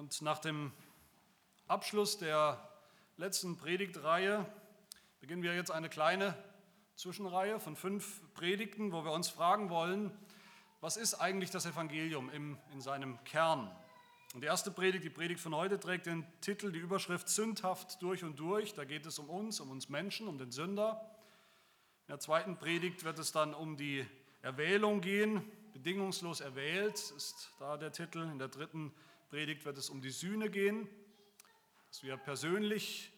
[0.00, 0.72] Und nach dem
[1.66, 2.58] Abschluss der
[3.18, 4.46] letzten Predigtreihe
[5.20, 6.34] beginnen wir jetzt eine kleine
[6.96, 10.10] Zwischenreihe von fünf Predigten, wo wir uns fragen wollen,
[10.80, 13.70] was ist eigentlich das Evangelium im, in seinem Kern?
[14.32, 18.24] Und die erste Predigt, die Predigt von heute, trägt den Titel, die Überschrift Sündhaft durch
[18.24, 18.72] und durch.
[18.72, 20.98] Da geht es um uns, um uns Menschen, um den Sünder.
[22.06, 24.06] In der zweiten Predigt wird es dann um die
[24.40, 25.44] Erwählung gehen.
[25.74, 28.22] Bedingungslos erwählt ist da der Titel.
[28.22, 30.88] In der dritten Predigt wird es um die Sühne gehen,
[31.88, 33.12] dass wir persönlich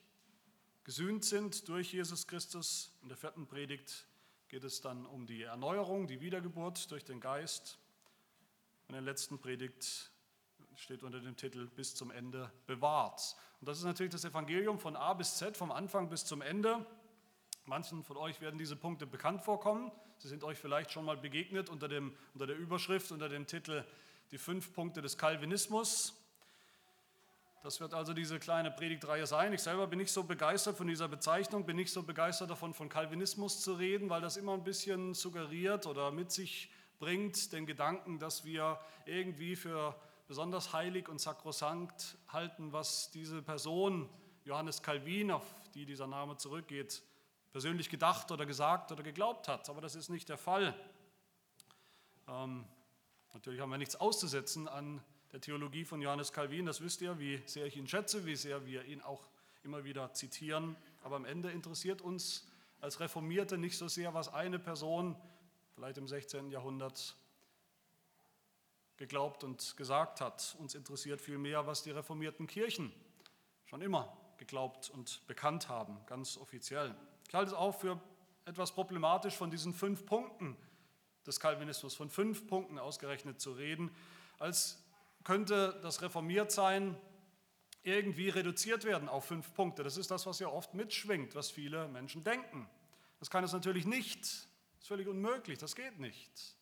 [0.84, 2.92] gesühnt sind durch Jesus Christus.
[3.02, 4.06] In der vierten Predigt
[4.48, 7.78] geht es dann um die Erneuerung, die Wiedergeburt durch den Geist.
[8.88, 10.10] In der letzten Predigt
[10.76, 13.34] steht unter dem Titel bis zum Ende bewahrt.
[13.60, 16.84] Und das ist natürlich das Evangelium von A bis Z, vom Anfang bis zum Ende.
[17.64, 19.90] Manchen von euch werden diese Punkte bekannt vorkommen.
[20.18, 23.84] Sie sind euch vielleicht schon mal begegnet unter, dem, unter der Überschrift, unter dem Titel
[24.32, 26.14] die fünf Punkte des Calvinismus.
[27.62, 29.52] Das wird also diese kleine Predigtreihe sein.
[29.52, 32.88] Ich selber bin nicht so begeistert von dieser Bezeichnung, bin nicht so begeistert davon, von
[32.88, 38.18] Calvinismus zu reden, weil das immer ein bisschen suggeriert oder mit sich bringt den Gedanken,
[38.18, 39.94] dass wir irgendwie für
[40.26, 44.08] besonders heilig und sakrosankt halten, was diese Person,
[44.44, 47.02] Johannes Calvin, auf die dieser Name zurückgeht,
[47.52, 49.68] persönlich gedacht oder gesagt oder geglaubt hat.
[49.68, 50.74] Aber das ist nicht der Fall.
[52.28, 52.64] Ähm,
[53.42, 57.42] Natürlich haben wir nichts auszusetzen an der Theologie von Johannes Calvin, das wisst ihr, wie
[57.44, 59.26] sehr ich ihn schätze, wie sehr wir ihn auch
[59.64, 60.76] immer wieder zitieren.
[61.02, 62.46] Aber am Ende interessiert uns
[62.80, 65.16] als Reformierte nicht so sehr, was eine Person
[65.74, 66.52] vielleicht im 16.
[66.52, 67.16] Jahrhundert
[68.96, 70.54] geglaubt und gesagt hat.
[70.60, 72.92] Uns interessiert vielmehr, was die reformierten Kirchen
[73.64, 76.94] schon immer geglaubt und bekannt haben, ganz offiziell.
[77.26, 78.00] Ich halte es auch für
[78.44, 80.56] etwas problematisch von diesen fünf Punkten,
[81.26, 83.90] des Calvinismus von fünf Punkten ausgerechnet zu reden,
[84.38, 84.82] als
[85.24, 86.96] könnte das Reformiertsein
[87.82, 89.82] irgendwie reduziert werden auf fünf Punkte.
[89.82, 92.68] Das ist das, was ja oft mitschwingt, was viele Menschen denken.
[93.18, 94.20] Das kann es natürlich nicht.
[94.20, 96.56] Das ist völlig unmöglich, das geht nicht.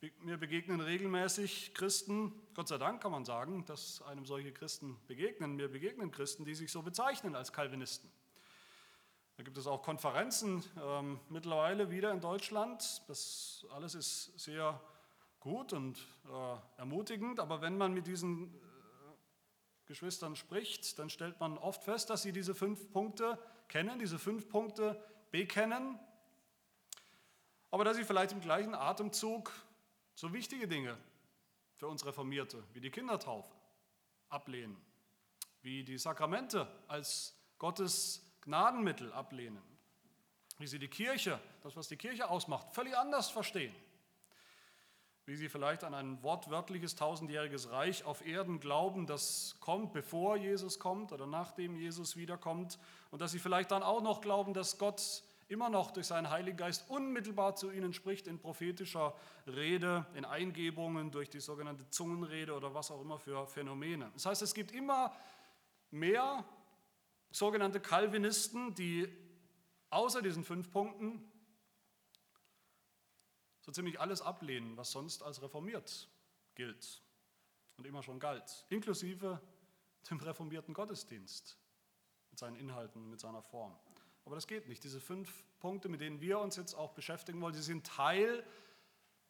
[0.00, 4.98] Ich, mir begegnen regelmäßig Christen, Gott sei Dank kann man sagen, dass einem solche Christen
[5.06, 5.54] begegnen.
[5.54, 8.10] Mir begegnen Christen, die sich so bezeichnen als Calvinisten.
[9.36, 13.02] Da gibt es auch Konferenzen ähm, mittlerweile wieder in Deutschland.
[13.08, 14.80] Das alles ist sehr
[15.40, 17.40] gut und äh, ermutigend.
[17.40, 18.58] Aber wenn man mit diesen äh,
[19.86, 23.38] Geschwistern spricht, dann stellt man oft fest, dass sie diese fünf Punkte
[23.68, 25.98] kennen, diese fünf Punkte bekennen,
[27.70, 29.50] aber dass sie vielleicht im gleichen Atemzug
[30.14, 30.96] so wichtige Dinge
[31.76, 33.50] für uns Reformierte wie die Kindertaufe
[34.28, 34.76] ablehnen,
[35.62, 39.62] wie die Sakramente als Gottes Gnadenmittel ablehnen,
[40.58, 43.74] wie sie die Kirche, das, was die Kirche ausmacht, völlig anders verstehen,
[45.24, 50.78] wie sie vielleicht an ein wortwörtliches tausendjähriges Reich auf Erden glauben, das kommt, bevor Jesus
[50.78, 52.78] kommt oder nachdem Jesus wiederkommt,
[53.10, 56.56] und dass sie vielleicht dann auch noch glauben, dass Gott immer noch durch seinen Heiligen
[56.56, 59.14] Geist unmittelbar zu ihnen spricht in prophetischer
[59.46, 64.10] Rede, in Eingebungen, durch die sogenannte Zungenrede oder was auch immer für Phänomene.
[64.14, 65.14] Das heißt, es gibt immer
[65.90, 66.44] mehr
[67.32, 69.08] sogenannte Calvinisten, die
[69.90, 71.28] außer diesen fünf Punkten
[73.60, 76.08] so ziemlich alles ablehnen, was sonst als reformiert
[76.54, 77.02] gilt
[77.76, 79.40] und immer schon galt, inklusive
[80.10, 81.58] dem reformierten Gottesdienst
[82.30, 83.76] mit seinen Inhalten, mit seiner Form.
[84.24, 84.82] Aber das geht nicht.
[84.84, 88.44] Diese fünf Punkte, mit denen wir uns jetzt auch beschäftigen wollen, die sind Teil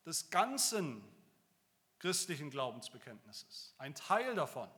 [0.04, 1.02] des ganzen
[1.98, 3.74] christlichen Glaubensbekenntnisses.
[3.78, 4.68] Ein Teil davon.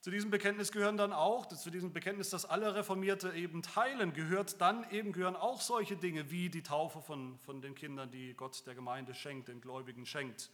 [0.00, 4.58] Zu diesem Bekenntnis gehören dann auch, zu diesem Bekenntnis, das alle Reformierte eben teilen, gehört
[4.58, 8.66] dann eben, gehören auch solche Dinge wie die Taufe von, von den Kindern, die Gott
[8.66, 10.50] der Gemeinde schenkt, den Gläubigen schenkt,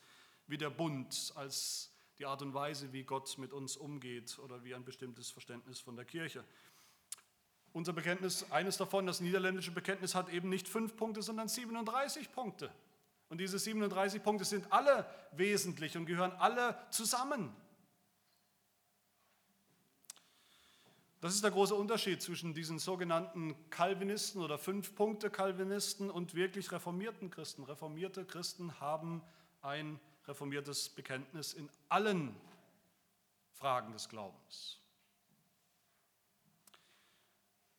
[0.48, 4.74] wie der Bund als die Art und Weise, wie Gott mit uns umgeht oder wie
[4.74, 6.42] ein bestimmtes Verständnis von der Kirche.
[7.72, 12.72] Unser Bekenntnis, eines davon, das niederländische Bekenntnis, hat eben nicht fünf Punkte, sondern 37 Punkte.
[13.28, 17.54] Und diese 37 Punkte sind alle wesentlich und gehören alle zusammen.
[21.26, 27.64] Das ist der große Unterschied zwischen diesen sogenannten Calvinisten oder Fünf-Punkte-Calvinisten und wirklich reformierten Christen.
[27.64, 29.22] Reformierte Christen haben
[29.60, 32.36] ein reformiertes Bekenntnis in allen
[33.54, 34.78] Fragen des Glaubens.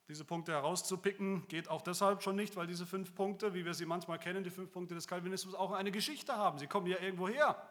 [0.09, 3.85] Diese Punkte herauszupicken geht auch deshalb schon nicht, weil diese fünf Punkte, wie wir sie
[3.85, 6.59] manchmal kennen, die fünf Punkte des Calvinismus, auch eine Geschichte haben.
[6.59, 7.65] Sie kommen ja irgendwo her.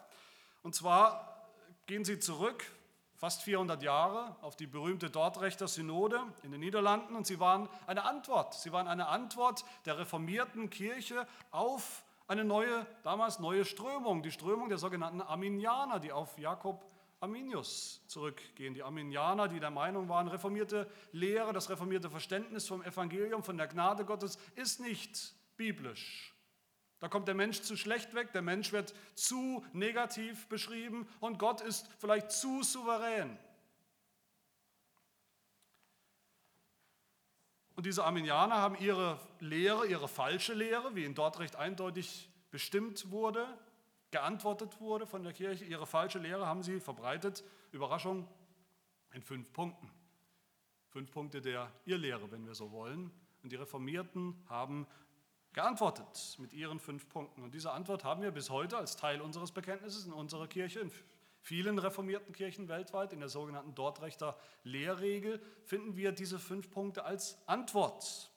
[0.63, 1.51] Und zwar
[1.85, 2.65] gehen sie zurück
[3.17, 8.05] fast 400 Jahre auf die berühmte Dortrechter Synode in den Niederlanden und sie waren eine
[8.05, 8.55] Antwort.
[8.55, 14.69] Sie waren eine Antwort der reformierten Kirche auf eine neue, damals neue Strömung, die Strömung
[14.69, 16.85] der sogenannten Arminianer, die auf Jakob
[17.21, 18.75] Arminius zurückgehen.
[18.75, 23.69] Die Arminianer, die der Meinung waren, reformierte Lehre, das reformierte Verständnis vom Evangelium, von der
[23.69, 26.36] Gnade Gottes ist nicht biblisch.
[26.99, 31.61] Da kommt der Mensch zu schlecht weg, der Mensch wird zu negativ beschrieben und Gott
[31.61, 33.39] ist vielleicht zu souverän.
[37.75, 43.11] Und diese Arminianer haben ihre Lehre, ihre falsche Lehre, wie in dort recht eindeutig bestimmt
[43.11, 43.47] wurde,
[44.11, 48.27] geantwortet wurde von der Kirche, ihre falsche Lehre haben sie verbreitet, Überraschung,
[49.13, 49.91] in fünf Punkten.
[50.89, 53.11] Fünf Punkte der Irrlehre, wenn wir so wollen.
[53.43, 54.87] Und die Reformierten haben
[55.57, 57.43] geantwortet mit ihren fünf Punkten.
[57.43, 60.93] Und diese Antwort haben wir bis heute als Teil unseres Bekenntnisses in unserer Kirche, in
[61.41, 67.39] vielen reformierten Kirchen weltweit, in der sogenannten Dortrechter Lehrregel, finden wir diese fünf Punkte als
[67.49, 68.31] Antwort.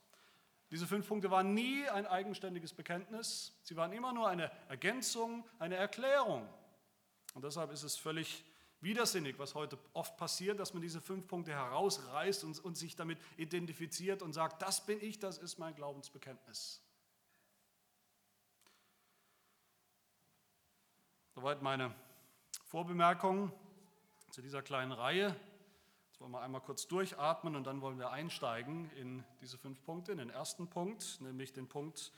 [0.71, 5.75] Diese fünf Punkte waren nie ein eigenständiges Bekenntnis, sie waren immer nur eine Ergänzung, eine
[5.75, 6.47] Erklärung.
[7.33, 8.45] Und deshalb ist es völlig
[8.79, 13.19] widersinnig, was heute oft passiert, dass man diese fünf Punkte herausreißt und, und sich damit
[13.35, 16.81] identifiziert und sagt, das bin ich, das ist mein Glaubensbekenntnis.
[21.39, 21.95] Soweit meine
[22.65, 23.53] Vorbemerkung
[24.29, 25.33] zu dieser kleinen Reihe.
[26.07, 30.11] Jetzt wollen wir einmal kurz durchatmen und dann wollen wir einsteigen in diese fünf Punkte.
[30.11, 32.11] In den ersten Punkt, nämlich den Punkt,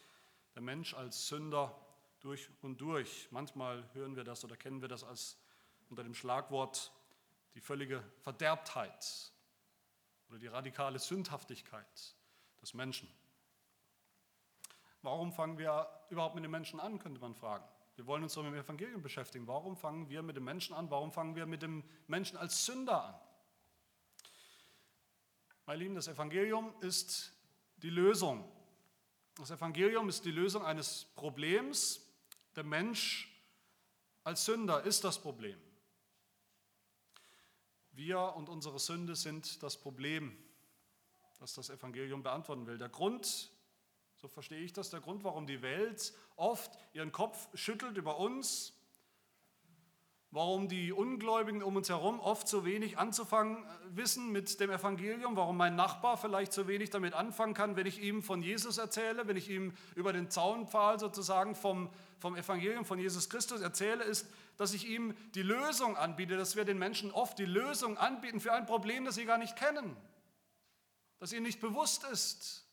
[0.56, 1.80] der Mensch als Sünder
[2.20, 3.28] durch und durch.
[3.30, 5.38] Manchmal hören wir das oder kennen wir das als
[5.92, 6.92] unter dem Schlagwort
[7.54, 9.32] die völlige Verderbtheit
[10.30, 12.16] oder die radikale Sündhaftigkeit
[12.60, 13.08] des Menschen.
[15.04, 17.66] Warum fangen wir überhaupt mit den Menschen an, könnte man fragen.
[18.02, 19.46] Wir wollen uns doch mit dem Evangelium beschäftigen.
[19.46, 20.90] Warum fangen wir mit dem Menschen an?
[20.90, 23.16] Warum fangen wir mit dem Menschen als Sünder an?
[25.68, 27.32] Meine Lieben, das Evangelium ist
[27.78, 28.52] die Lösung.
[29.36, 32.02] Das Evangelium ist die Lösung eines Problems.
[32.56, 33.40] Der Mensch
[34.24, 35.62] als Sünder ist das Problem.
[37.92, 40.36] Wir und unsere Sünde sind das Problem,
[41.40, 42.80] das das Evangelium beantworten will.
[42.80, 43.52] Der Grund
[44.22, 48.72] so verstehe ich das, der Grund, warum die Welt oft ihren Kopf schüttelt über uns,
[50.30, 55.36] warum die Ungläubigen um uns herum oft so wenig anzufangen äh, wissen mit dem Evangelium,
[55.36, 59.28] warum mein Nachbar vielleicht so wenig damit anfangen kann, wenn ich ihm von Jesus erzähle,
[59.28, 61.90] wenn ich ihm über den Zaunpfahl sozusagen vom,
[62.20, 64.28] vom Evangelium von Jesus Christus erzähle, ist,
[64.58, 68.54] dass ich ihm die Lösung anbiete, dass wir den Menschen oft die Lösung anbieten für
[68.54, 69.98] ein Problem, das sie gar nicht kennen,
[71.18, 72.68] das ihnen nicht bewusst ist.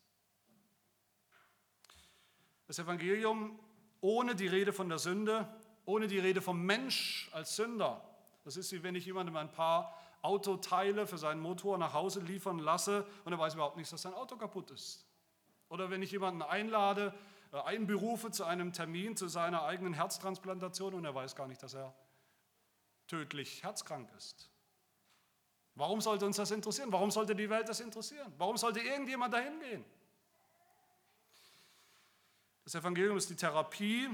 [2.69, 3.59] Das Evangelium
[4.01, 5.49] ohne die Rede von der Sünde,
[5.85, 8.01] ohne die Rede vom Mensch als Sünder.
[8.45, 12.59] Das ist wie wenn ich jemandem ein paar Autoteile für seinen Motor nach Hause liefern
[12.59, 15.07] lasse und er weiß überhaupt nicht, dass sein Auto kaputt ist.
[15.69, 17.15] Oder wenn ich jemanden einlade,
[17.53, 21.75] äh, einberufe zu einem Termin zu seiner eigenen Herztransplantation und er weiß gar nicht, dass
[21.75, 21.95] er
[23.07, 24.51] tödlich herzkrank ist.
[25.75, 26.93] Warum sollte uns das interessieren?
[26.93, 28.33] Warum sollte die Welt das interessieren?
[28.37, 29.85] Warum sollte irgendjemand dahin gehen?
[32.69, 34.11] Das Evangelium ist die Therapie,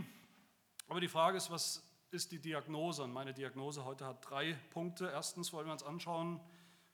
[0.86, 3.02] aber die Frage ist, was ist die Diagnose?
[3.02, 5.10] Und meine Diagnose heute hat drei Punkte.
[5.10, 6.38] Erstens wollen wir uns anschauen,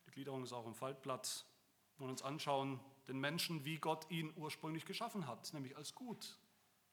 [0.07, 1.45] die Gliederung ist auch im Faltblatt,
[1.97, 6.39] wir wollen uns anschauen, den Menschen, wie Gott ihn ursprünglich geschaffen hat, nämlich als gut,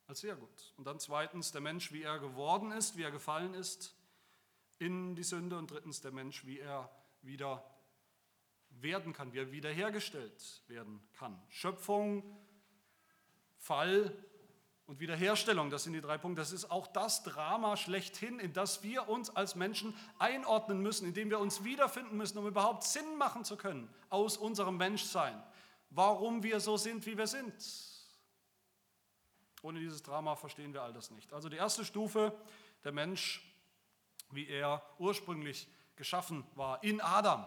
[0.06, 0.74] als sehr gut.
[0.76, 3.96] Und dann zweitens der Mensch, wie er geworden ist, wie er gefallen ist
[4.80, 5.58] in die Sünde.
[5.58, 6.92] Und drittens der Mensch, wie er
[7.22, 7.64] wieder
[8.72, 11.42] werden kann, wie er wiederhergestellt werden kann.
[11.48, 12.38] Schöpfung,
[13.56, 14.14] Fall
[14.88, 16.42] und Wiederherstellung, das sind die drei Punkte.
[16.42, 21.14] Das ist auch das Drama schlechthin, in das wir uns als Menschen einordnen müssen, in
[21.14, 25.44] dem wir uns wiederfinden müssen, um überhaupt Sinn machen zu können aus unserem Menschsein.
[25.90, 27.54] Warum wir so sind, wie wir sind.
[29.62, 31.34] Ohne dieses Drama verstehen wir all das nicht.
[31.34, 32.34] Also die erste Stufe,
[32.86, 33.44] der Mensch,
[34.32, 35.68] wie er ursprünglich
[35.98, 37.46] geschaffen war, in Adam.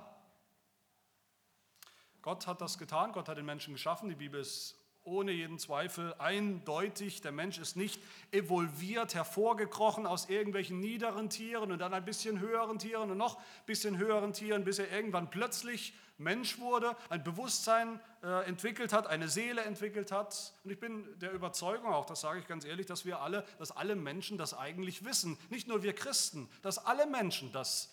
[2.20, 4.10] Gott hat das getan, Gott hat den Menschen geschaffen.
[4.10, 8.00] Die Bibel ist ohne jeden Zweifel eindeutig, der Mensch ist nicht
[8.32, 13.66] evolviert, hervorgekrochen aus irgendwelchen niederen Tieren und dann ein bisschen höheren Tieren und noch ein
[13.66, 19.28] bisschen höheren Tieren, bis er irgendwann plötzlich Mensch wurde, ein Bewusstsein äh, entwickelt hat, eine
[19.28, 20.52] Seele entwickelt hat.
[20.64, 23.72] Und ich bin der Überzeugung auch, das sage ich ganz ehrlich, dass wir alle, dass
[23.72, 25.38] alle Menschen das eigentlich wissen.
[25.48, 27.90] Nicht nur wir Christen, dass alle Menschen das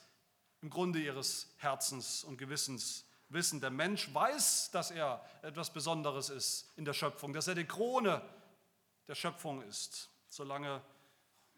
[0.62, 3.62] im Grunde ihres Herzens und Gewissens wissen.
[3.62, 8.22] Der Mensch weiß, dass er etwas Besonderes ist in der Schöpfung, dass er die Krone
[9.08, 10.10] der Schöpfung ist.
[10.30, 10.82] Solange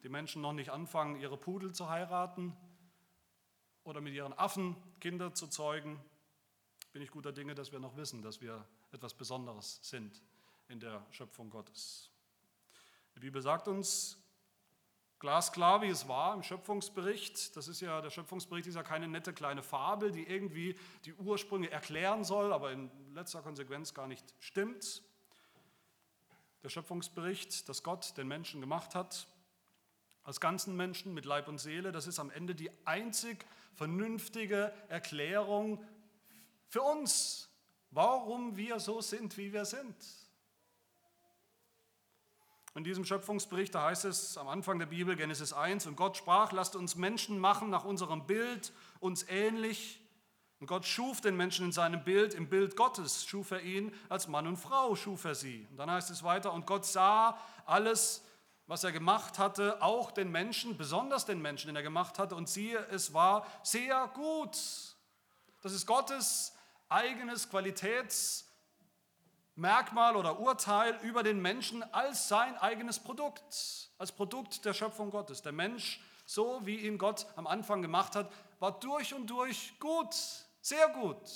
[0.03, 2.55] die Menschen noch nicht anfangen, ihre Pudel zu heiraten
[3.83, 5.99] oder mit ihren Affen Kinder zu zeugen,
[6.91, 10.21] bin ich guter Dinge, dass wir noch wissen, dass wir etwas Besonderes sind
[10.67, 12.09] in der Schöpfung Gottes.
[13.15, 14.18] Die Bibel sagt uns,
[15.19, 17.55] Glasklar, wie es war im Schöpfungsbericht.
[17.57, 21.69] Das ist ja, der Schöpfungsbericht ist ja keine nette kleine Fabel, die irgendwie die Ursprünge
[21.69, 25.03] erklären soll, aber in letzter Konsequenz gar nicht stimmt.
[26.63, 29.27] Der Schöpfungsbericht, dass Gott den Menschen gemacht hat,
[30.23, 33.45] als ganzen Menschen mit Leib und Seele, das ist am Ende die einzig
[33.75, 35.83] vernünftige Erklärung
[36.67, 37.49] für uns,
[37.91, 39.95] warum wir so sind, wie wir sind.
[42.79, 46.53] In diesem Schöpfungsbericht, da heißt es am Anfang der Bibel, Genesis 1, und Gott sprach,
[46.53, 48.71] lasst uns Menschen machen nach unserem Bild,
[49.01, 49.99] uns ähnlich.
[50.61, 54.29] Und Gott schuf den Menschen in seinem Bild, im Bild Gottes schuf er ihn, als
[54.29, 55.67] Mann und Frau schuf er sie.
[55.71, 58.23] Und dann heißt es weiter, und Gott sah alles,
[58.65, 62.47] was er gemacht hatte, auch den Menschen, besonders den Menschen, den er gemacht hatte, und
[62.47, 64.57] siehe, es war sehr gut.
[65.61, 66.55] Das ist Gottes
[66.87, 68.48] eigenes Qualitäts-
[69.59, 75.41] Merkmal oder Urteil über den Menschen als sein eigenes Produkt, als Produkt der Schöpfung Gottes.
[75.41, 80.15] Der Mensch, so wie ihn Gott am Anfang gemacht hat, war durch und durch gut,
[80.61, 81.29] sehr gut.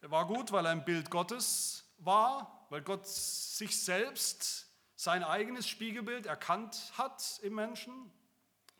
[0.00, 5.68] Er war gut, weil er ein Bild Gottes war, weil Gott sich selbst sein eigenes
[5.68, 8.12] Spiegelbild erkannt hat im Menschen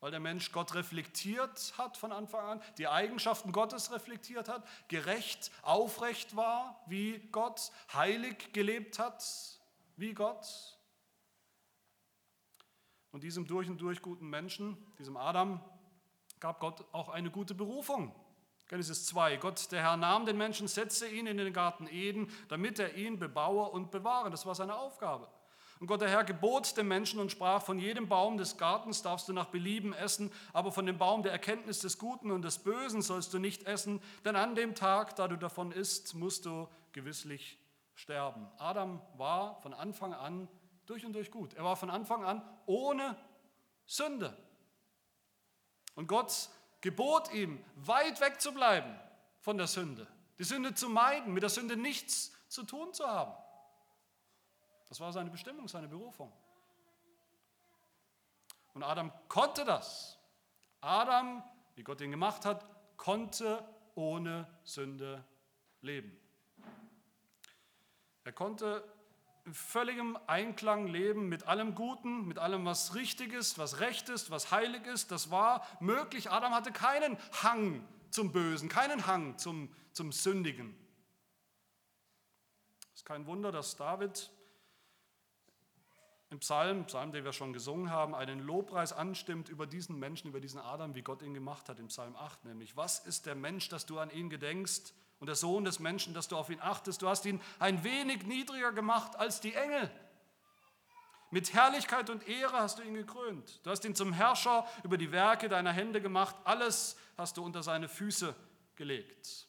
[0.01, 5.51] weil der Mensch Gott reflektiert hat von Anfang an, die Eigenschaften Gottes reflektiert hat, gerecht,
[5.63, 9.25] aufrecht war wie Gott, heilig gelebt hat
[9.97, 10.79] wie Gott.
[13.11, 15.61] Und diesem durch und durch guten Menschen, diesem Adam,
[16.41, 18.15] gab Gott auch eine gute Berufung.
[18.69, 19.39] Genesis 2.
[19.39, 23.19] Gott, der Herr, nahm den Menschen, setzte ihn in den Garten Eden, damit er ihn
[23.19, 24.31] bebaue und bewahre.
[24.31, 25.29] Das war seine Aufgabe.
[25.81, 29.29] Und Gott der Herr gebot dem Menschen und sprach, von jedem Baum des Gartens darfst
[29.29, 33.01] du nach Belieben essen, aber von dem Baum der Erkenntnis des Guten und des Bösen
[33.01, 37.59] sollst du nicht essen, denn an dem Tag, da du davon isst, musst du gewisslich
[37.95, 38.49] sterben.
[38.59, 40.49] Adam war von Anfang an
[40.87, 41.55] durch und durch gut.
[41.55, 43.17] Er war von Anfang an ohne
[43.87, 44.37] Sünde.
[45.95, 46.49] Und Gott
[46.81, 48.99] gebot ihm, weit weg zu bleiben
[49.41, 50.07] von der Sünde,
[50.39, 53.33] die Sünde zu meiden, mit der Sünde nichts zu tun zu haben.
[54.89, 56.33] Das war seine Bestimmung, seine Berufung.
[58.75, 60.19] Und Adam konnte das.
[60.81, 61.43] Adam,
[61.75, 62.65] wie Gott ihn gemacht hat,
[62.97, 65.25] konnte ohne Sünde
[65.81, 66.17] leben.
[68.25, 68.85] Er konnte
[69.45, 74.31] in völligem Einklang leben mit allem Guten, mit allem, was richtig ist, was recht ist,
[74.31, 75.11] was heilig ist.
[75.11, 76.31] Das war möglich.
[76.31, 80.77] Adam hatte keinen Hang zum Bösen, keinen Hang zum, zum Sündigen.
[82.93, 84.31] Es ist kein Wunder, dass David
[86.31, 90.41] im Psalm, Psalm, den wir schon gesungen haben, einen Lobpreis anstimmt über diesen Menschen, über
[90.41, 92.77] diesen Adam, wie Gott ihn gemacht hat, im Psalm 8 nämlich.
[92.77, 96.29] Was ist der Mensch, dass du an ihn gedenkst und der Sohn des Menschen, dass
[96.29, 97.01] du auf ihn achtest?
[97.01, 99.91] Du hast ihn ein wenig niedriger gemacht als die Engel.
[101.31, 103.61] Mit Herrlichkeit und Ehre hast du ihn gekrönt.
[103.65, 106.37] Du hast ihn zum Herrscher über die Werke deiner Hände gemacht.
[106.45, 108.35] Alles hast du unter seine Füße
[108.77, 109.47] gelegt.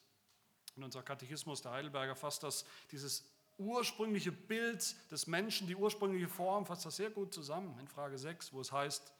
[0.76, 3.24] Und unser Katechismus, der Heidelberger, fasst das, dieses
[3.60, 8.52] ursprüngliche Bild des Menschen, die ursprüngliche Form, fasst das sehr gut zusammen in Frage 6,
[8.52, 9.12] wo es heißt,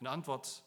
[0.00, 0.64] in der Antwort,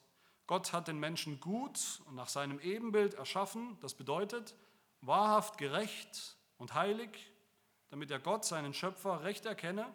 [0.47, 4.55] Gott hat den Menschen gut und nach seinem Ebenbild erschaffen, das bedeutet
[5.01, 7.09] wahrhaft gerecht und heilig,
[7.89, 9.85] damit er Gott, seinen Schöpfer, recht erkenne,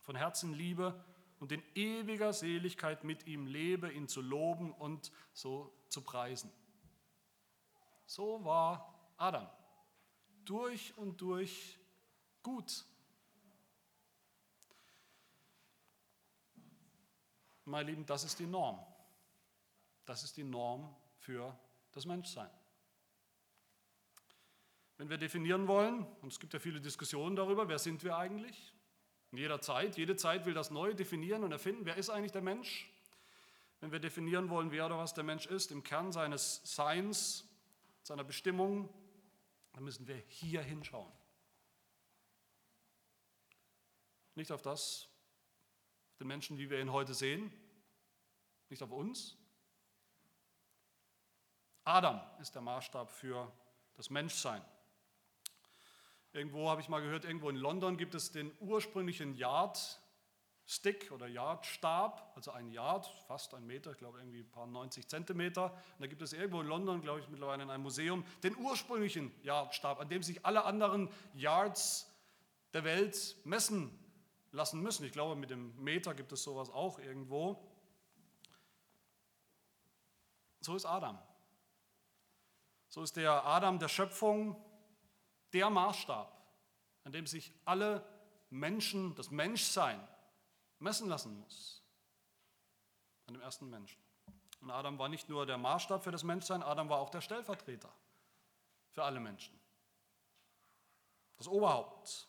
[0.00, 1.04] von Herzen liebe
[1.40, 6.50] und in ewiger Seligkeit mit ihm lebe, ihn zu loben und so zu preisen.
[8.06, 9.48] So war Adam
[10.46, 11.78] durch und durch
[12.46, 12.86] gut.
[17.64, 18.78] Meine Lieben, das ist die Norm.
[20.04, 21.58] Das ist die Norm für
[21.90, 22.50] das Menschsein.
[24.96, 28.72] Wenn wir definieren wollen, und es gibt ja viele Diskussionen darüber, wer sind wir eigentlich?
[29.32, 32.42] In jeder Zeit, jede Zeit will das neu definieren und erfinden, wer ist eigentlich der
[32.42, 32.88] Mensch?
[33.80, 37.44] Wenn wir definieren wollen, wer oder was der Mensch ist, im Kern seines Seins,
[38.04, 38.88] seiner Bestimmung,
[39.72, 41.12] dann müssen wir hier hinschauen.
[44.36, 45.08] Nicht auf das,
[46.20, 47.50] den Menschen, wie wir ihn heute sehen,
[48.68, 49.34] nicht auf uns.
[51.84, 53.50] Adam ist der Maßstab für
[53.94, 54.62] das Menschsein.
[56.34, 62.32] Irgendwo habe ich mal gehört, irgendwo in London gibt es den ursprünglichen Yardstick oder Yardstab,
[62.34, 65.72] also ein Yard, fast ein Meter, ich glaube irgendwie ein paar 90 Zentimeter.
[65.72, 69.32] Und da gibt es irgendwo in London, glaube ich, mittlerweile in einem Museum, den ursprünglichen
[69.42, 72.12] Yardstab, an dem sich alle anderen Yards
[72.74, 73.98] der Welt messen
[74.56, 75.04] lassen müssen.
[75.04, 77.62] Ich glaube, mit dem Meter gibt es sowas auch irgendwo.
[80.60, 81.18] So ist Adam.
[82.88, 84.56] So ist der Adam der Schöpfung
[85.52, 86.32] der Maßstab,
[87.04, 88.04] an dem sich alle
[88.50, 90.00] Menschen, das Menschsein
[90.78, 91.82] messen lassen muss.
[93.26, 94.00] An dem ersten Menschen.
[94.60, 97.92] Und Adam war nicht nur der Maßstab für das Menschsein, Adam war auch der Stellvertreter
[98.90, 99.58] für alle Menschen.
[101.36, 102.28] Das Oberhaupt.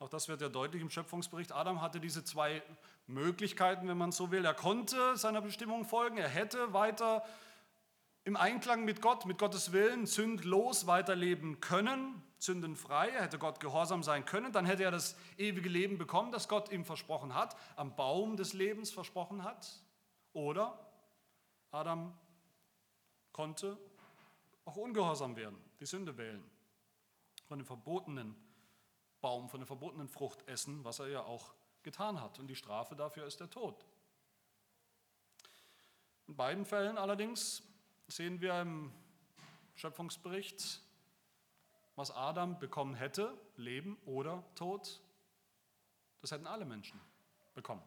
[0.00, 1.52] Auch das wird ja deutlich im Schöpfungsbericht.
[1.52, 2.62] Adam hatte diese zwei
[3.06, 4.44] Möglichkeiten, wenn man so will.
[4.44, 7.24] Er konnte seiner Bestimmung folgen, er hätte weiter
[8.24, 13.08] im Einklang mit Gott, mit Gottes Willen, sündlos weiterleben können, sündenfrei.
[13.08, 14.52] Er hätte Gott gehorsam sein können.
[14.52, 18.52] Dann hätte er das ewige Leben bekommen, das Gott ihm versprochen hat, am Baum des
[18.52, 19.82] Lebens versprochen hat.
[20.32, 20.78] Oder
[21.70, 22.12] Adam
[23.32, 23.78] konnte
[24.64, 26.44] auch ungehorsam werden, die Sünde wählen,
[27.46, 28.36] von dem verbotenen
[29.20, 32.38] Baum, von der verbotenen Frucht essen, was er ja auch getan hat.
[32.38, 33.86] Und die Strafe dafür ist der Tod.
[36.26, 37.62] In beiden Fällen allerdings
[38.06, 38.92] sehen wir im
[39.74, 40.82] Schöpfungsbericht,
[41.96, 45.00] was Adam bekommen hätte, Leben oder Tod.
[46.20, 47.00] Das hätten alle Menschen
[47.54, 47.82] bekommen.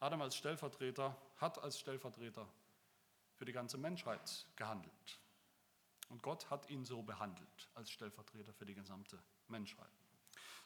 [0.00, 2.48] Adam als Stellvertreter hat als Stellvertreter
[3.36, 5.21] für die ganze Menschheit gehandelt.
[6.12, 9.88] Und Gott hat ihn so behandelt als Stellvertreter für die gesamte Menschheit.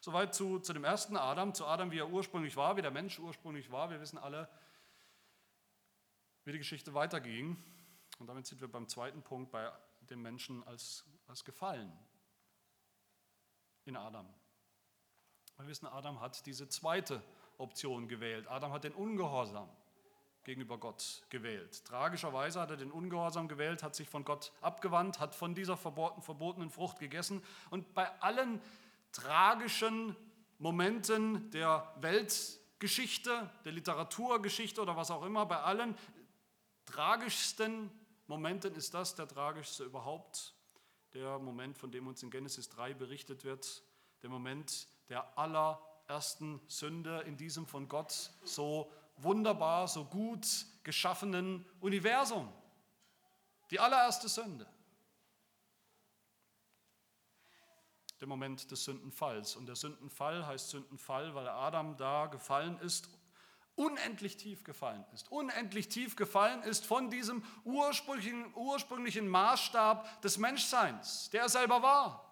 [0.01, 3.17] Soweit zu, zu dem ersten Adam, zu Adam, wie er ursprünglich war, wie der Mensch
[3.17, 3.89] ursprünglich war.
[3.89, 4.49] Wir wissen alle,
[6.43, 7.55] wie die Geschichte weiterging.
[8.19, 11.97] Und damit sind wir beim zweiten Punkt, bei dem Menschen als, als gefallen
[13.85, 14.27] in Adam.
[15.55, 17.23] Wir wissen, Adam hat diese zweite
[17.57, 18.47] Option gewählt.
[18.47, 19.69] Adam hat den Ungehorsam
[20.47, 21.83] gegenüber Gott gewählt.
[21.83, 26.69] Tragischerweise hat er den Ungehorsam gewählt, hat sich von Gott abgewandt, hat von dieser verbotenen
[26.69, 27.43] Frucht gegessen.
[27.69, 28.61] Und bei allen
[29.11, 30.15] tragischen
[30.57, 35.97] Momenten der Weltgeschichte, der Literaturgeschichte oder was auch immer, bei allen
[36.85, 37.91] tragischsten
[38.27, 40.55] Momenten ist das der tragischste überhaupt,
[41.13, 43.83] der Moment, von dem uns in Genesis 3 berichtet wird,
[44.21, 50.47] der Moment der allerersten Sünde in diesem von Gott so wunderbar, so gut
[50.83, 52.51] geschaffenen Universum.
[53.71, 54.65] Die allererste Sünde.
[58.19, 59.55] Der Moment des Sündenfalls.
[59.55, 63.09] Und der Sündenfall heißt Sündenfall, weil Adam da gefallen ist,
[63.75, 65.31] unendlich tief gefallen ist.
[65.31, 72.23] Unendlich tief gefallen ist von diesem ursprünglichen, ursprünglichen Maßstab des Menschseins, der er selber war.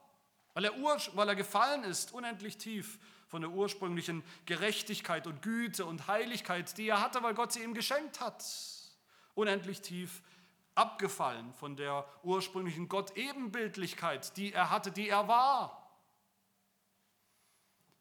[0.53, 0.73] Weil er,
[1.13, 6.89] weil er gefallen ist, unendlich tief von der ursprünglichen Gerechtigkeit und Güte und Heiligkeit, die
[6.89, 8.43] er hatte, weil Gott sie ihm geschenkt hat.
[9.33, 10.21] Unendlich tief
[10.75, 15.81] abgefallen von der ursprünglichen Gott-Ebenbildlichkeit, die er hatte, die er war.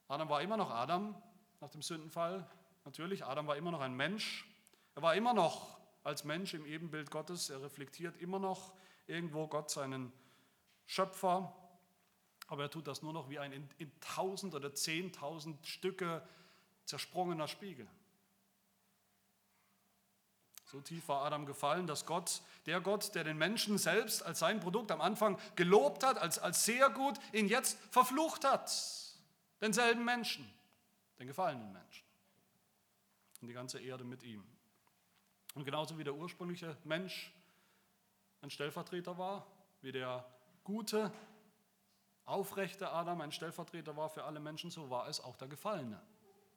[0.09, 1.15] Adam war immer noch Adam
[1.61, 2.47] nach dem Sündenfall.
[2.85, 4.47] Natürlich, Adam war immer noch ein Mensch.
[4.95, 7.49] Er war immer noch als Mensch im Ebenbild Gottes.
[7.49, 8.75] Er reflektiert immer noch
[9.07, 10.13] irgendwo Gott, seinen
[10.87, 11.55] Schöpfer.
[12.47, 16.23] Aber er tut das nur noch wie ein in, in tausend oder zehntausend Stücke
[16.85, 17.87] zersprungener Spiegel.
[20.67, 24.61] So tief war Adam gefallen, dass Gott, der Gott, der den Menschen selbst als sein
[24.61, 28.73] Produkt am Anfang gelobt hat, als, als sehr gut, ihn jetzt verflucht hat.
[29.61, 30.53] Denselben Menschen,
[31.19, 32.05] den gefallenen Menschen.
[33.41, 34.45] Und die ganze Erde mit ihm.
[35.55, 37.33] Und genauso wie der ursprüngliche Mensch
[38.41, 39.47] ein Stellvertreter war,
[39.81, 40.27] wie der
[40.65, 41.13] gute,
[42.25, 46.01] aufrechte Adam ein Stellvertreter war für alle Menschen, so war es auch der gefallene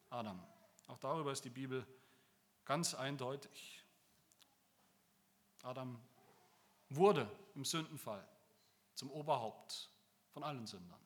[0.10, 0.42] Adam.
[0.88, 1.86] Auch darüber ist die Bibel
[2.66, 3.84] ganz eindeutig.
[5.64, 6.00] Adam
[6.90, 8.26] wurde im Sündenfall
[8.94, 9.90] zum Oberhaupt
[10.32, 11.00] von allen Sündern.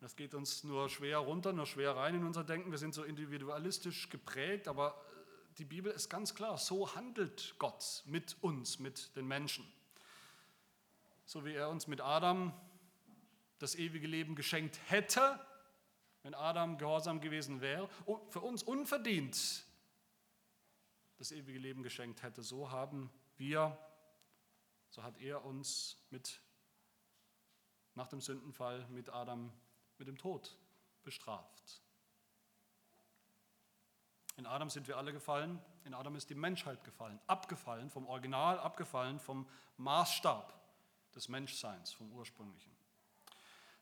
[0.00, 2.70] Das geht uns nur schwer runter, nur schwer rein in unser Denken.
[2.70, 5.00] Wir sind so individualistisch geprägt, aber
[5.58, 9.66] die Bibel ist ganz klar, so handelt Gott mit uns, mit den Menschen
[11.24, 12.52] so wie er uns mit Adam
[13.58, 15.40] das ewige Leben geschenkt hätte,
[16.22, 17.88] wenn Adam gehorsam gewesen wäre,
[18.28, 19.64] für uns unverdient
[21.18, 22.42] das ewige Leben geschenkt hätte.
[22.42, 23.78] So haben wir,
[24.90, 26.40] so hat er uns mit
[27.94, 29.52] nach dem Sündenfall mit Adam
[29.98, 30.58] mit dem Tod
[31.04, 31.80] bestraft.
[34.36, 38.58] In Adam sind wir alle gefallen, in Adam ist die Menschheit gefallen, abgefallen vom Original,
[38.58, 40.63] abgefallen vom Maßstab
[41.14, 42.74] des Menschseins, vom ursprünglichen.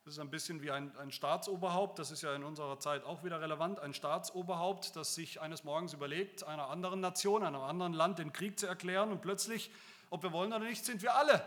[0.05, 3.23] Das ist ein bisschen wie ein, ein, Staatsoberhaupt, das ist ja in unserer Zeit auch
[3.23, 8.18] wieder relevant, ein Staatsoberhaupt, das sich eines Morgens überlegt, einer anderen Nation, einem anderen Land
[8.18, 9.71] den Krieg zu erklären und plötzlich,
[10.11, 11.45] ob wir wollen oder nicht, sind wir alle,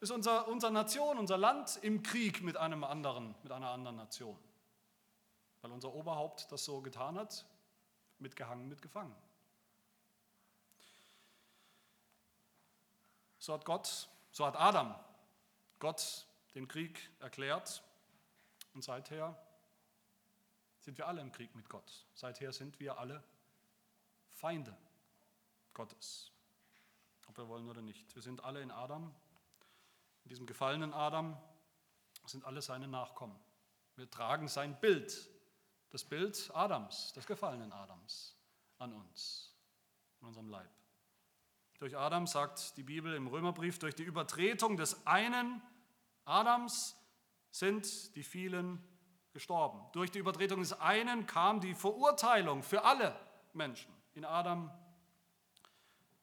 [0.00, 4.38] ist unser, unsere Nation, unser Land im Krieg mit einem anderen, mit einer anderen Nation.
[5.62, 7.46] Weil unser Oberhaupt das so getan hat,
[8.18, 9.14] mitgehangen, mitgefangen.
[13.38, 14.94] So hat Gott, so hat Adam
[15.78, 17.82] Gott den Krieg erklärt
[18.74, 19.36] und seither
[20.80, 22.06] sind wir alle im Krieg mit Gott.
[22.14, 23.22] Seither sind wir alle
[24.30, 24.76] Feinde
[25.72, 26.30] Gottes,
[27.26, 28.14] ob wir wollen oder nicht.
[28.14, 29.14] Wir sind alle in Adam,
[30.24, 31.36] in diesem gefallenen Adam,
[32.26, 33.38] sind alle seine Nachkommen.
[33.96, 35.28] Wir tragen sein Bild,
[35.90, 38.36] das Bild Adams, des gefallenen Adams,
[38.78, 39.54] an uns,
[40.20, 40.70] in unserem Leib.
[41.78, 45.60] Durch Adam sagt die Bibel im Römerbrief, durch die Übertretung des einen
[46.24, 46.96] Adams
[47.50, 48.82] sind die vielen
[49.32, 49.80] gestorben.
[49.92, 53.14] Durch die Übertretung des einen kam die Verurteilung für alle
[53.52, 53.92] Menschen.
[54.14, 54.70] In Adam,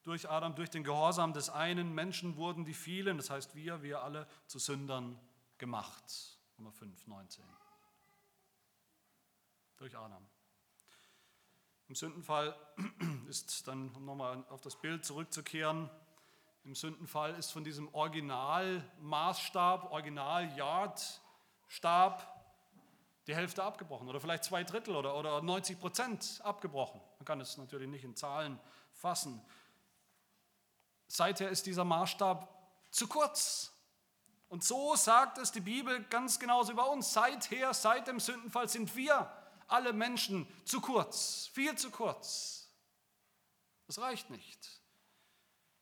[0.04, 4.02] durch Adam, durch den Gehorsam des einen Menschen wurden die vielen, das heißt wir, wir
[4.02, 5.20] alle zu Sündern
[5.58, 6.40] gemacht.
[6.58, 7.44] Nummer 5, 19.
[9.78, 10.28] Durch Adam.
[11.92, 12.56] Im Sündenfall
[13.28, 15.90] ist dann, um nochmal auf das Bild zurückzukehren,
[16.64, 22.46] im Sündenfall ist von diesem Originalmaßstab, Original-Yardstab
[23.28, 27.02] die Hälfte abgebrochen oder vielleicht zwei Drittel oder, oder 90 Prozent abgebrochen.
[27.20, 28.58] Man kann es natürlich nicht in Zahlen
[28.94, 29.42] fassen.
[31.08, 32.48] Seither ist dieser Maßstab
[32.92, 33.74] zu kurz.
[34.48, 37.12] Und so sagt es die Bibel ganz genauso über uns.
[37.12, 39.30] Seither, seit dem Sündenfall sind wir
[39.72, 42.70] alle Menschen zu kurz, viel zu kurz.
[43.88, 44.82] Das reicht nicht.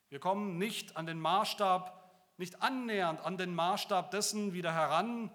[0.10, 1.95] Wir kommen nicht an den Maßstab,
[2.38, 5.32] nicht annähernd an den Maßstab dessen wieder heran,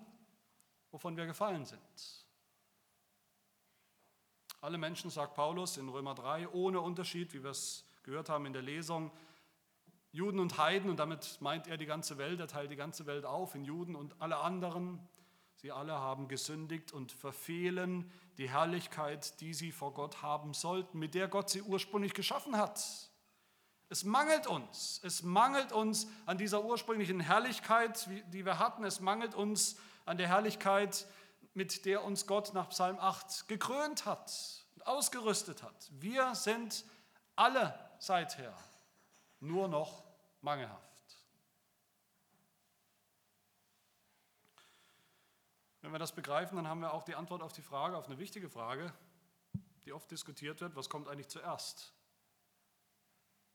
[0.91, 2.27] wovon wir gefallen sind.
[4.61, 8.55] Alle Menschen, sagt Paulus in Römer 3, ohne Unterschied, wie wir es gehört haben in
[8.55, 9.11] der Lesung,
[10.11, 13.25] Juden und Heiden, und damit meint er die ganze Welt, er teilt die ganze Welt
[13.25, 15.07] auf in Juden und alle anderen,
[15.65, 21.15] sie alle haben gesündigt und verfehlen die Herrlichkeit, die sie vor Gott haben sollten, mit
[21.15, 22.85] der Gott sie ursprünglich geschaffen hat.
[23.89, 29.35] Es mangelt uns, es mangelt uns an dieser ursprünglichen Herrlichkeit, die wir hatten, es mangelt
[29.35, 31.07] uns an der Herrlichkeit,
[31.55, 34.31] mit der uns Gott nach Psalm 8 gekrönt hat
[34.75, 35.91] und ausgerüstet hat.
[35.93, 36.85] Wir sind
[37.37, 38.55] alle seither
[39.41, 40.05] nur noch
[40.43, 40.94] mangelhaft.
[45.85, 48.19] Wenn wir das begreifen, dann haben wir auch die Antwort auf die Frage, auf eine
[48.19, 48.91] wichtige Frage,
[49.85, 51.93] die oft diskutiert wird, was kommt eigentlich zuerst?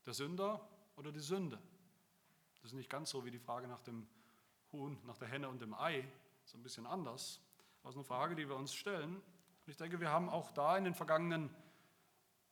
[0.06, 0.60] Der Sünder
[0.94, 1.58] oder die Sünde?
[2.62, 4.06] Das ist nicht ganz so wie die Frage nach dem
[4.70, 6.06] Huhn, nach der Henne und dem Ei,
[6.44, 7.40] so ein bisschen anders.
[7.82, 9.16] Das ist eine Frage, die wir uns stellen.
[9.16, 11.52] Und ich denke, wir haben auch da in den vergangenen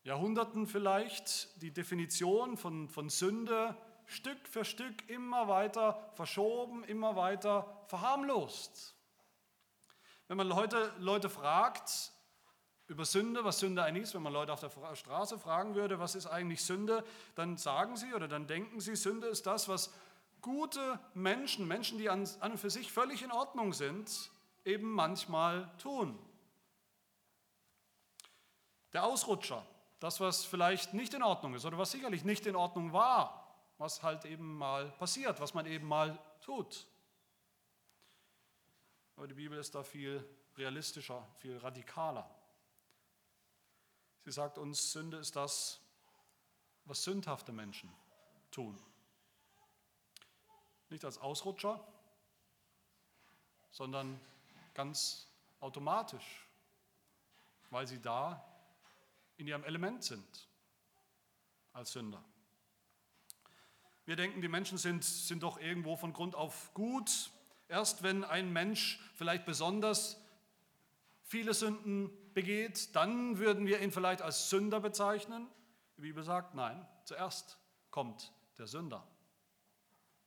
[0.03, 7.85] Jahrhunderten vielleicht die Definition von, von Sünde Stück für Stück immer weiter verschoben, immer weiter
[7.87, 8.98] verharmlost.
[10.29, 12.13] Wenn man heute Leute fragt
[12.87, 16.15] über Sünde, was Sünde eigentlich ist, wenn man Leute auf der Straße fragen würde, was
[16.15, 17.03] ist eigentlich Sünde,
[17.35, 19.91] dann sagen sie oder dann denken sie, Sünde ist das, was
[20.43, 24.31] gute Menschen, Menschen, die an, an und für sich völlig in Ordnung sind,
[24.67, 26.19] eben manchmal tun.
[28.93, 29.67] Der Ausrutscher,
[29.99, 34.03] das, was vielleicht nicht in Ordnung ist oder was sicherlich nicht in Ordnung war, was
[34.03, 36.87] halt eben mal passiert, was man eben mal tut.
[39.19, 40.25] Aber die Bibel ist da viel
[40.57, 42.31] realistischer, viel radikaler.
[44.25, 45.81] Sie sagt uns, Sünde ist das,
[46.85, 47.93] was sündhafte Menschen
[48.53, 48.81] tun.
[50.89, 51.85] Nicht als Ausrutscher,
[53.73, 54.21] sondern
[54.73, 55.27] ganz
[55.59, 56.49] automatisch,
[57.71, 58.41] weil sie da
[59.37, 60.49] in ihrem Element sind
[61.73, 62.23] als Sünder.
[64.05, 67.33] Wir denken, die Menschen sind, sind doch irgendwo von Grund auf gut.
[67.69, 70.21] Erst wenn ein Mensch vielleicht besonders
[71.23, 75.47] viele Sünden begeht, dann würden wir ihn vielleicht als Sünder bezeichnen.
[75.97, 77.59] Die Bibel sagt, nein, zuerst
[77.91, 79.07] kommt der Sünder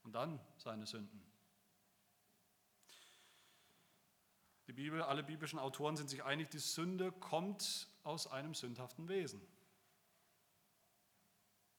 [0.04, 1.26] und dann seine Sünden.
[4.68, 9.42] Die Bibel, alle biblischen Autoren sind sich einig, die Sünde kommt aus einem sündhaften Wesen.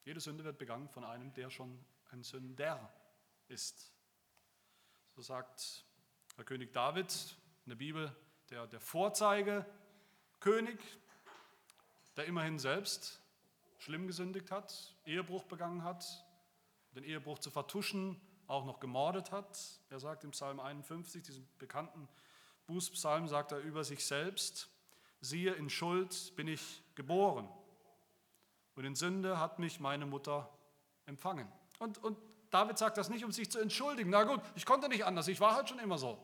[0.04, 2.92] Jede Sünde wird begangen von einem, der schon ein Sünder
[3.48, 3.94] ist.
[5.14, 5.84] So sagt
[6.38, 8.16] der König David in der Bibel,
[8.48, 10.78] der, der Vorzeigekönig,
[12.16, 13.20] der immerhin selbst
[13.76, 16.24] schlimm gesündigt hat, Ehebruch begangen hat,
[16.94, 19.58] den Ehebruch zu vertuschen, auch noch gemordet hat.
[19.90, 22.08] Er sagt im Psalm 51, diesem bekannten
[22.66, 24.70] Bußpsalm, sagt er über sich selbst,
[25.20, 27.48] siehe, in Schuld bin ich geboren
[28.76, 30.50] und in Sünde hat mich meine Mutter
[31.04, 31.52] empfangen.
[31.78, 32.16] Und, und
[32.52, 34.10] David sagt das nicht, um sich zu entschuldigen.
[34.10, 36.22] Na gut, ich konnte nicht anders, ich war halt schon immer so.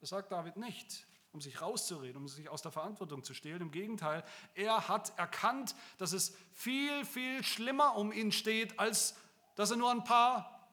[0.00, 3.62] Das sagt David nicht, um sich rauszureden, um sich aus der Verantwortung zu stehlen.
[3.62, 4.22] Im Gegenteil,
[4.54, 9.16] er hat erkannt, dass es viel, viel schlimmer um ihn steht, als
[9.54, 10.68] dass er nur ein paar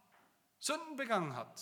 [0.59, 1.57] Sünden begangen hat.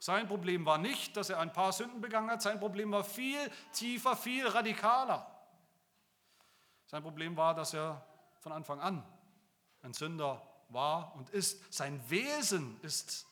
[0.00, 3.38] Sein Problem war nicht, dass er ein paar Sünden begangen hat, sein Problem war viel
[3.72, 5.30] tiefer, viel radikaler.
[6.86, 8.04] Sein Problem war, dass er
[8.40, 9.04] von Anfang an
[9.82, 11.72] ein Sünder war und ist.
[11.72, 13.26] Sein Wesen ist,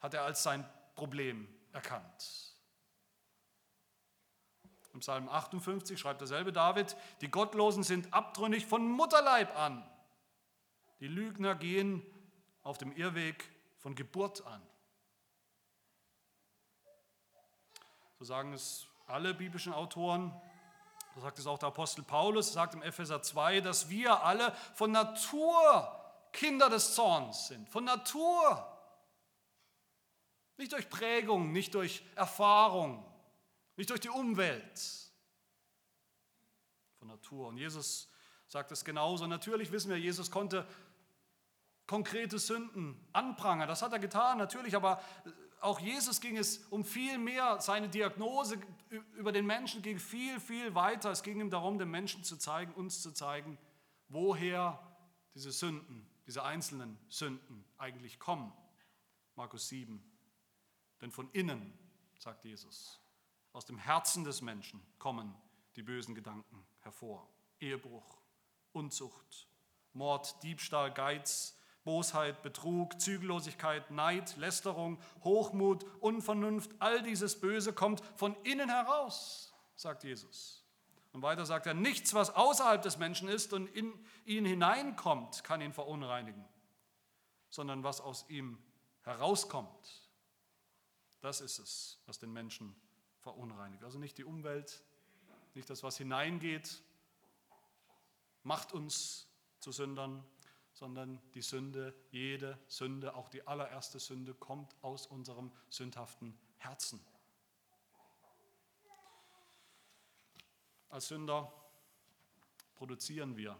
[0.00, 2.54] hat er als sein Problem erkannt.
[4.92, 9.86] Im Psalm 58 schreibt derselbe David, die Gottlosen sind abtrünnig von Mutterleib an.
[11.00, 12.02] Die Lügner gehen
[12.62, 13.44] auf dem Irrweg
[13.76, 14.66] von Geburt an.
[18.18, 20.32] So sagen es alle biblischen Autoren.
[21.14, 24.92] So sagt es auch der Apostel Paulus, sagt im Epheser 2, dass wir alle von
[24.92, 27.68] Natur Kinder des Zorns sind.
[27.68, 28.72] Von Natur.
[30.56, 33.04] Nicht durch Prägung, nicht durch Erfahrung,
[33.76, 35.10] nicht durch die Umwelt.
[36.98, 37.48] Von Natur.
[37.48, 38.08] Und Jesus
[38.48, 39.26] sagt es genauso.
[39.26, 40.66] Natürlich wissen wir, Jesus konnte
[41.86, 43.68] konkrete Sünden anprangern.
[43.68, 45.00] Das hat er getan, natürlich, aber
[45.60, 47.60] auch Jesus ging es um viel mehr.
[47.60, 48.58] Seine Diagnose
[49.14, 51.10] über den Menschen ging viel, viel weiter.
[51.10, 53.58] Es ging ihm darum, den Menschen zu zeigen, uns zu zeigen,
[54.08, 54.80] woher
[55.36, 58.50] diese Sünden, diese einzelnen Sünden eigentlich kommen.
[59.34, 60.02] Markus 7.
[61.02, 61.78] Denn von innen,
[62.18, 62.98] sagt Jesus,
[63.52, 65.36] aus dem Herzen des Menschen kommen
[65.76, 67.28] die bösen Gedanken hervor.
[67.60, 68.18] Ehebruch,
[68.72, 69.46] Unzucht,
[69.92, 78.34] Mord, Diebstahl, Geiz, Bosheit, Betrug, Zügellosigkeit, Neid, Lästerung, Hochmut, Unvernunft, all dieses Böse kommt von
[78.42, 80.65] innen heraus, sagt Jesus.
[81.16, 85.62] Und weiter sagt er, nichts, was außerhalb des Menschen ist und in ihn hineinkommt, kann
[85.62, 86.44] ihn verunreinigen,
[87.48, 88.58] sondern was aus ihm
[89.00, 90.10] herauskommt,
[91.22, 92.76] das ist es, was den Menschen
[93.20, 93.82] verunreinigt.
[93.82, 94.84] Also nicht die Umwelt,
[95.54, 96.82] nicht das, was hineingeht,
[98.42, 99.26] macht uns
[99.58, 100.22] zu Sündern,
[100.74, 107.00] sondern die Sünde, jede Sünde, auch die allererste Sünde, kommt aus unserem sündhaften Herzen.
[110.96, 111.52] Als Sünder
[112.74, 113.54] produzieren wir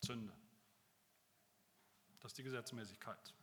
[0.00, 0.32] Sünde.
[2.20, 3.34] Das ist die Gesetzmäßigkeit.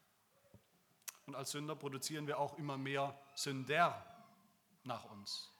[1.26, 4.06] Und als Sünder produzieren wir auch immer mehr Sünder
[4.86, 5.52] nach uns.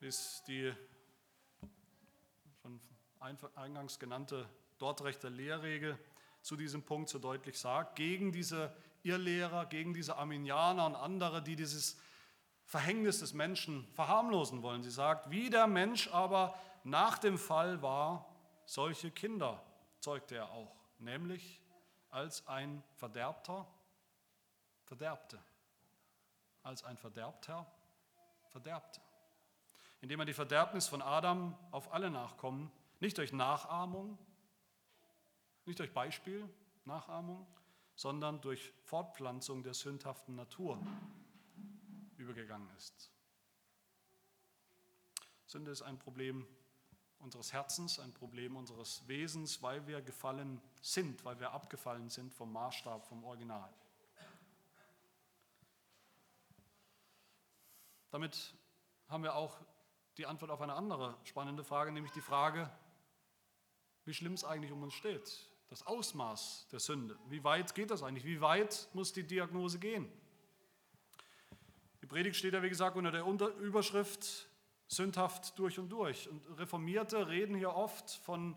[0.00, 0.74] Wie es die
[2.62, 2.80] schon
[3.54, 5.98] eingangs genannte Dortrechter Lehrregel
[6.40, 11.54] zu diesem Punkt so deutlich sagt, gegen diese Irrlehrer, gegen diese Arminianer und andere, die
[11.54, 12.00] dieses
[12.66, 14.82] Verhängnis des Menschen verharmlosen wollen.
[14.82, 18.26] Sie sagt, wie der Mensch aber nach dem Fall war,
[18.64, 19.62] solche Kinder
[20.00, 21.62] zeugte er auch, nämlich
[22.10, 23.66] als ein Verderbter
[24.84, 25.38] verderbte,
[26.62, 27.66] als ein Verderbter
[28.48, 29.00] verderbte,
[30.00, 34.18] indem er die Verderbnis von Adam auf alle Nachkommen, nicht durch Nachahmung,
[35.66, 36.48] nicht durch Beispiel,
[36.84, 37.46] Nachahmung,
[37.94, 40.78] sondern durch Fortpflanzung der sündhaften Natur
[42.26, 43.10] übergegangen ist.
[45.46, 46.46] Sünde ist ein Problem
[47.20, 52.52] unseres Herzens, ein Problem unseres Wesens, weil wir gefallen sind, weil wir abgefallen sind vom
[52.52, 53.72] Maßstab, vom Original.
[58.10, 58.54] Damit
[59.08, 59.56] haben wir auch
[60.16, 62.70] die Antwort auf eine andere spannende Frage, nämlich die Frage,
[64.04, 67.18] wie schlimm es eigentlich um uns steht das Ausmaß der Sünde.
[67.28, 68.24] Wie weit geht das eigentlich?
[68.24, 70.10] Wie weit muss die Diagnose gehen?
[72.06, 74.48] Die Predigt steht ja, wie gesagt, unter der Überschrift
[74.86, 76.28] sündhaft durch und durch.
[76.28, 78.54] Und Reformierte reden hier oft von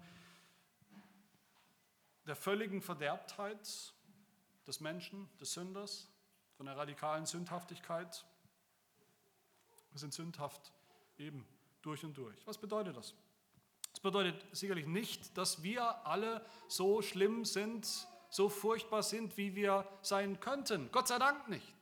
[2.28, 3.68] der völligen Verderbtheit
[4.68, 6.12] des Menschen, des Sünders,
[6.58, 8.24] von der radikalen Sündhaftigkeit.
[9.90, 10.72] Wir sind sündhaft
[11.18, 11.44] eben
[11.82, 12.38] durch und durch.
[12.46, 13.16] Was bedeutet das?
[13.90, 19.90] Das bedeutet sicherlich nicht, dass wir alle so schlimm sind, so furchtbar sind, wie wir
[20.04, 20.92] sein könnten.
[20.92, 21.74] Gott sei Dank nicht.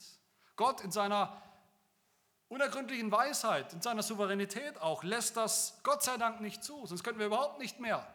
[0.55, 1.43] Gott in seiner
[2.49, 6.85] unergründlichen Weisheit, in seiner Souveränität auch, lässt das Gott sei Dank nicht zu.
[6.85, 8.07] Sonst könnten wir überhaupt nicht mehr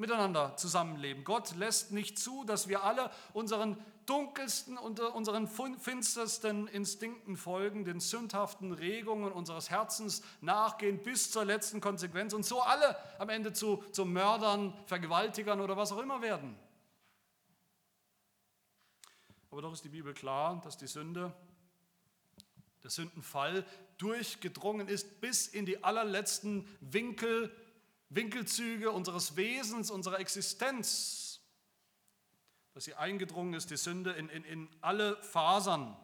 [0.00, 1.24] miteinander zusammenleben.
[1.24, 8.00] Gott lässt nicht zu, dass wir alle unseren dunkelsten und unseren finstersten Instinkten folgen, den
[8.00, 13.84] sündhaften Regungen unseres Herzens nachgehen bis zur letzten Konsequenz und so alle am Ende zu,
[13.92, 16.58] zu Mördern, Vergewaltigern oder was auch immer werden.
[19.50, 21.32] Aber doch ist die Bibel klar, dass die Sünde,
[22.82, 23.66] der Sündenfall
[23.98, 27.54] durchgedrungen ist bis in die allerletzten Winkel,
[28.08, 31.30] Winkelzüge unseres Wesens, unserer Existenz
[32.72, 35.96] dass sie eingedrungen ist, die Sünde, in, in, in alle Fasern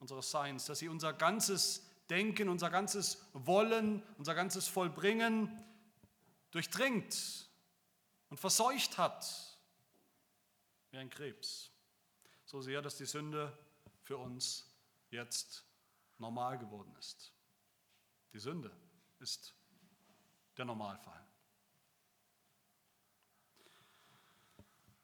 [0.00, 5.64] unseres Seins, dass sie unser ganzes Denken, unser ganzes Wollen, unser ganzes Vollbringen
[6.50, 7.48] durchdringt
[8.28, 9.24] und verseucht hat,
[10.90, 11.70] wie ein Krebs.
[12.44, 13.62] So sehr, dass die Sünde für
[14.02, 14.66] für uns
[15.10, 15.64] jetzt
[16.22, 17.34] normal geworden ist.
[18.32, 18.70] Die Sünde
[19.18, 19.54] ist
[20.56, 21.20] der Normalfall.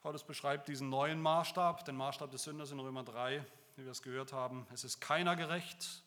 [0.00, 3.44] Paulus beschreibt diesen neuen Maßstab, den Maßstab des Sünders in Römer 3,
[3.76, 4.66] wie wir es gehört haben.
[4.72, 6.02] Es ist keiner gerecht.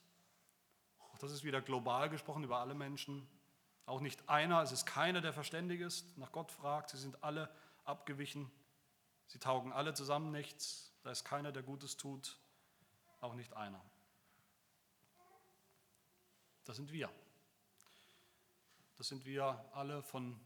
[0.99, 3.27] Auch das ist wieder global gesprochen über alle Menschen.
[3.85, 6.91] Auch nicht einer, es ist keiner, der verständig ist, nach Gott fragt.
[6.91, 8.49] Sie sind alle abgewichen.
[9.27, 10.93] Sie taugen alle zusammen nichts.
[11.03, 12.39] Da ist keiner, der Gutes tut.
[13.19, 13.83] Auch nicht einer.
[16.65, 17.09] Das sind wir.
[18.97, 20.39] Das sind wir alle von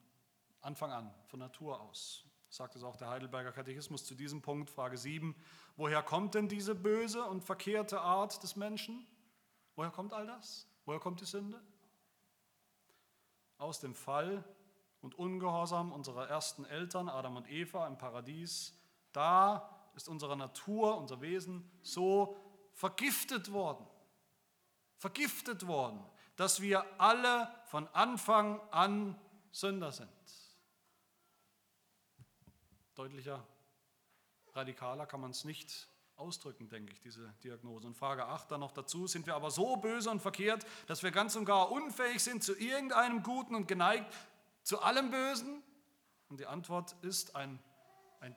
[0.62, 2.26] Anfang an, von Natur aus.
[2.50, 5.36] Sagt es auch der Heidelberger Katechismus zu diesem Punkt, Frage 7.
[5.76, 9.06] Woher kommt denn diese böse und verkehrte Art des Menschen?
[9.76, 10.68] Woher kommt all das?
[10.86, 11.62] Woher kommt die Sünde?
[13.58, 14.44] Aus dem Fall
[15.02, 18.74] und Ungehorsam unserer ersten Eltern, Adam und Eva im Paradies.
[19.12, 22.38] Da ist unsere Natur, unser Wesen so
[22.72, 23.86] vergiftet worden.
[24.98, 26.04] Vergiftet worden
[26.36, 29.20] dass wir alle von Anfang an
[29.52, 30.10] Sünder sind.
[32.96, 33.46] Deutlicher,
[34.54, 37.88] radikaler kann man es nicht ausdrücken, denke ich, diese Diagnose.
[37.88, 41.12] Und Frage 8 dann noch dazu, sind wir aber so böse und verkehrt, dass wir
[41.12, 44.14] ganz und gar unfähig sind zu irgendeinem Guten und geneigt
[44.64, 45.62] zu allem Bösen?
[46.30, 47.60] Und die Antwort ist ein,
[48.22, 48.36] ein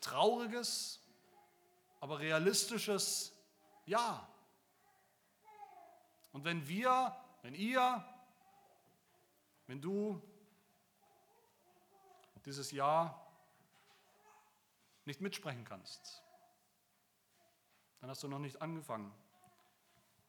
[0.00, 1.00] trauriges,
[2.00, 3.32] aber realistisches
[3.86, 4.28] Ja.
[6.36, 8.04] Und wenn wir, wenn ihr,
[9.66, 10.20] wenn du
[12.44, 13.26] dieses Jahr
[15.06, 16.22] nicht mitsprechen kannst,
[18.00, 19.14] dann hast du noch nicht angefangen,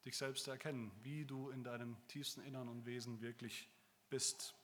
[0.06, 3.70] dich selbst zu erkennen, wie du in deinem tiefsten Innern und Wesen wirklich
[4.10, 4.56] bist.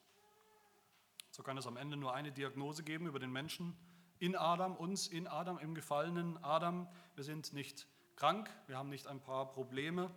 [1.30, 3.76] So kann es am Ende nur eine Diagnose geben über den Menschen
[4.18, 6.88] in Adam, uns in Adam, im gefallenen Adam.
[7.16, 10.10] Wir sind nicht krank, wir haben nicht ein paar Probleme,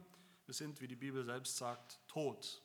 [0.48, 2.62] wir sind, wie die Bibel selbst sagt, tot.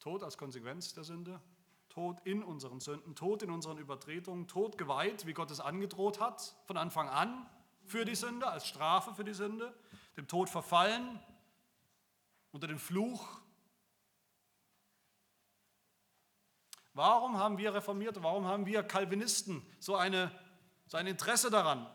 [0.00, 1.40] Tot als Konsequenz der Sünde,
[1.88, 6.56] tot in unseren Sünden, tot in unseren Übertretungen, tot geweiht, wie Gott es angedroht hat,
[6.66, 7.48] von Anfang an
[7.84, 9.72] für die Sünde, als Strafe für die Sünde,
[10.16, 11.20] dem Tod verfallen,
[12.50, 13.40] unter dem Fluch.
[16.94, 20.36] Warum haben wir Reformierte, warum haben wir Calvinisten so, eine,
[20.86, 21.88] so ein Interesse daran,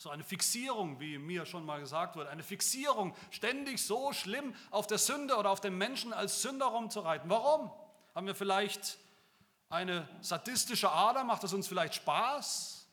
[0.00, 4.86] so eine Fixierung, wie mir schon mal gesagt wurde, eine Fixierung, ständig so schlimm auf
[4.86, 7.28] der Sünde oder auf den Menschen als Sünder rumzureiten.
[7.28, 7.70] Warum?
[8.14, 8.98] Haben wir vielleicht
[9.68, 11.22] eine sadistische Ader?
[11.22, 12.88] Macht es uns vielleicht Spaß?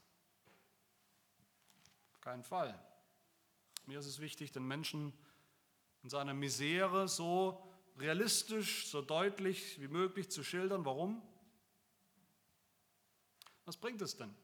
[2.11, 2.77] Auf keinen Fall.
[3.85, 5.13] Mir ist es wichtig, den Menschen
[6.03, 7.65] in seiner Misere so
[7.97, 10.83] realistisch, so deutlich wie möglich zu schildern.
[10.83, 11.21] Warum?
[13.63, 14.35] Was bringt es denn?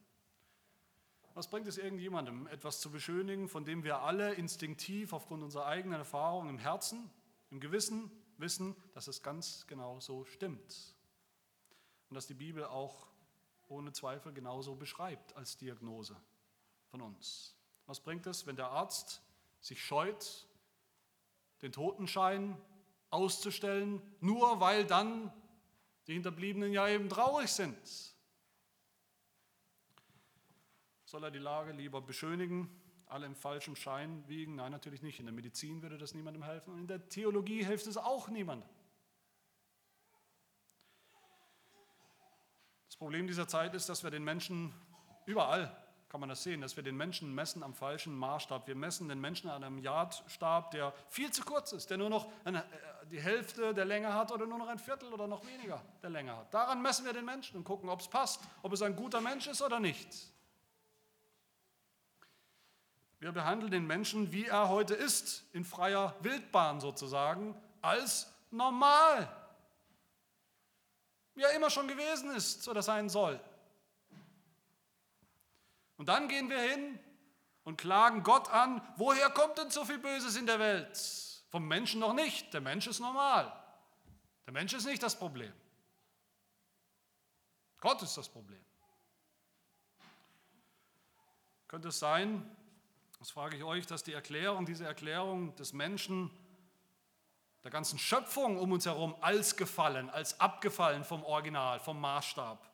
[1.33, 5.97] Was bringt es irgendjemandem, etwas zu beschönigen, von dem wir alle instinktiv aufgrund unserer eigenen
[5.97, 7.09] Erfahrung im Herzen,
[7.49, 10.95] im Gewissen wissen, dass es ganz genau so stimmt?
[12.09, 13.07] Und dass die Bibel auch
[13.67, 16.15] ohne Zweifel genauso beschreibt als Diagnose
[16.91, 17.55] von uns.
[17.87, 19.23] Was bringt es, wenn der Arzt
[19.59, 20.47] sich scheut,
[21.63, 22.55] den Totenschein
[23.09, 25.33] auszustellen, nur weil dann
[26.05, 28.12] die Hinterbliebenen ja eben traurig sind?
[31.13, 32.67] Soll er die Lage lieber beschönigen,
[33.05, 34.55] alle im falschen Schein wiegen?
[34.55, 35.19] Nein, natürlich nicht.
[35.19, 38.67] In der Medizin würde das niemandem helfen und in der Theologie hilft es auch niemandem.
[42.87, 44.73] Das Problem dieser Zeit ist, dass wir den Menschen
[45.27, 45.71] überall
[46.09, 48.67] kann man das sehen, dass wir den Menschen messen am falschen Maßstab.
[48.67, 52.27] Wir messen den Menschen an einem Yardstab, der viel zu kurz ist, der nur noch
[52.43, 55.79] eine, äh, die Hälfte der Länge hat oder nur noch ein Viertel oder noch weniger
[56.01, 56.51] der Länge hat.
[56.51, 59.45] Daran messen wir den Menschen und gucken, ob es passt, ob es ein guter Mensch
[59.45, 60.32] ist oder nicht.
[63.23, 69.33] Wir behandeln den Menschen, wie er heute ist, in freier Wildbahn sozusagen, als normal.
[71.33, 73.39] Wie er immer schon gewesen ist oder sein soll.
[75.95, 76.99] Und dann gehen wir hin
[77.63, 80.99] und klagen Gott an, woher kommt denn so viel Böses in der Welt?
[81.49, 82.53] Vom Menschen noch nicht.
[82.53, 83.53] Der Mensch ist normal.
[84.45, 85.53] Der Mensch ist nicht das Problem.
[87.79, 88.65] Gott ist das Problem.
[91.69, 92.53] Könnte es sein,
[93.23, 96.29] das frage ich euch, dass die Erklärung, diese Erklärung des Menschen,
[97.63, 102.69] der ganzen Schöpfung um uns herum als gefallen, als abgefallen vom Original, vom Maßstab,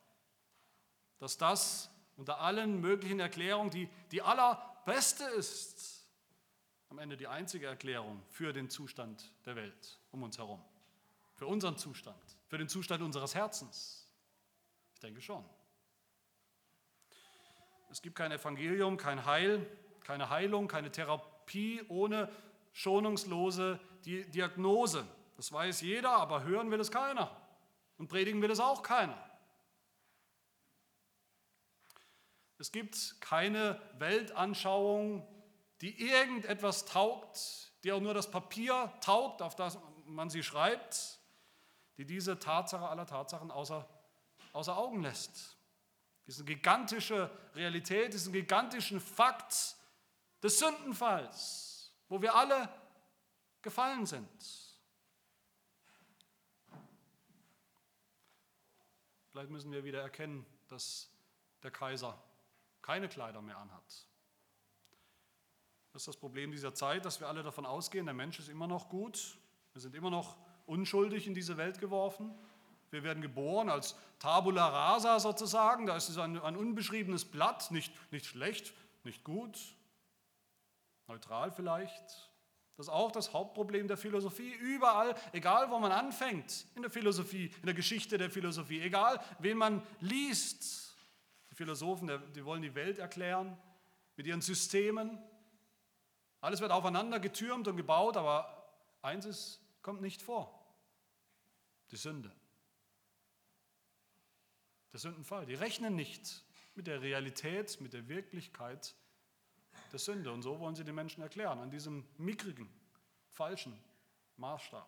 [1.19, 6.09] dass das unter allen möglichen Erklärungen die, die allerbeste ist,
[6.89, 10.65] am Ende die einzige Erklärung für den Zustand der Welt um uns herum,
[11.35, 14.09] für unseren Zustand, für den Zustand unseres Herzens.
[14.95, 15.45] Ich denke schon.
[17.91, 19.63] Es gibt kein Evangelium, kein Heil,
[20.03, 22.29] keine Heilung, keine Therapie, ohne
[22.73, 25.05] schonungslose Diagnose.
[25.35, 27.35] Das weiß jeder, aber hören will es keiner.
[27.97, 29.17] Und predigen will es auch keiner.
[32.57, 35.25] Es gibt keine Weltanschauung,
[35.81, 41.19] die irgendetwas taugt, die auch nur das Papier taugt, auf das man sie schreibt,
[41.97, 43.87] die diese Tatsache aller Tatsachen außer,
[44.51, 45.57] außer Augen lässt.
[46.27, 49.75] Diese gigantische Realität, diesen gigantischen Fakt
[50.41, 52.69] des Sündenfalls, wo wir alle
[53.61, 54.27] gefallen sind.
[59.31, 61.09] Vielleicht müssen wir wieder erkennen, dass
[61.63, 62.21] der Kaiser
[62.81, 64.07] keine Kleider mehr anhat.
[65.91, 68.67] Das ist das Problem dieser Zeit, dass wir alle davon ausgehen, der Mensch ist immer
[68.67, 69.37] noch gut,
[69.73, 72.37] wir sind immer noch unschuldig in diese Welt geworfen.
[72.91, 77.93] Wir werden geboren als Tabula rasa sozusagen, da ist es ein, ein unbeschriebenes Blatt, nicht,
[78.11, 78.73] nicht schlecht,
[79.03, 79.59] nicht gut,
[81.09, 82.29] neutral vielleicht.
[82.77, 84.53] Das ist auch das Hauptproblem der Philosophie.
[84.53, 89.57] Überall, egal wo man anfängt, in der Philosophie, in der Geschichte der Philosophie, egal wen
[89.57, 90.89] man liest,
[91.59, 93.61] Philosophen, die wollen die Welt erklären
[94.15, 95.21] mit ihren Systemen.
[96.39, 100.57] Alles wird aufeinander getürmt und gebaut, aber eins ist, kommt nicht vor.
[101.91, 102.31] Die Sünde.
[104.93, 105.45] Der Sündenfall.
[105.45, 106.45] Die rechnen nicht
[106.75, 108.95] mit der Realität, mit der Wirklichkeit
[109.89, 110.31] der Sünde.
[110.31, 112.69] Und so wollen sie den Menschen erklären, an diesem mickrigen,
[113.29, 113.77] falschen
[114.37, 114.87] Maßstab.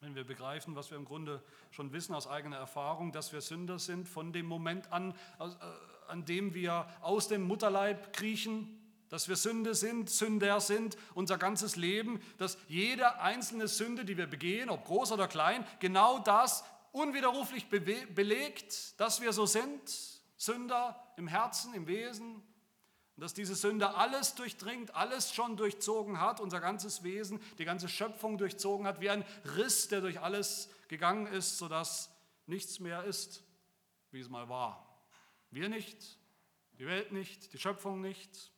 [0.00, 3.78] Wenn wir begreifen, was wir im Grunde schon wissen aus eigener Erfahrung, dass wir Sünder
[3.78, 5.50] sind von dem Moment an, äh,
[6.06, 8.74] an dem wir aus dem Mutterleib kriechen,
[9.08, 14.26] dass wir Sünde sind, Sünder sind, unser ganzes Leben, dass jede einzelne Sünde, die wir
[14.26, 19.80] begehen, ob groß oder klein, genau das unwiderruflich belegt, dass wir so sind,
[20.36, 22.42] Sünder im Herzen, im Wesen,
[23.18, 27.88] und dass diese Sünde alles durchdringt, alles schon durchzogen hat, unser ganzes Wesen, die ganze
[27.88, 29.24] Schöpfung durchzogen hat, wie ein
[29.56, 32.12] Riss, der durch alles gegangen ist, sodass
[32.46, 33.42] nichts mehr ist,
[34.12, 35.02] wie es mal war.
[35.50, 36.16] Wir nicht,
[36.78, 38.52] die Welt nicht, die Schöpfung nicht,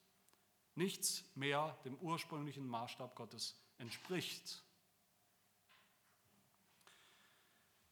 [0.75, 4.63] nichts mehr dem ursprünglichen Maßstab Gottes entspricht.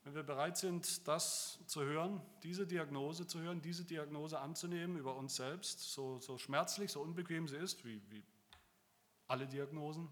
[0.10, 5.16] Wenn wir bereit sind, das zu hören, diese Diagnose zu hören, diese Diagnose anzunehmen über
[5.16, 8.24] uns selbst, so, so schmerzlich, so unbequem sie ist, wie, wie
[9.28, 10.12] alle Diagnosen,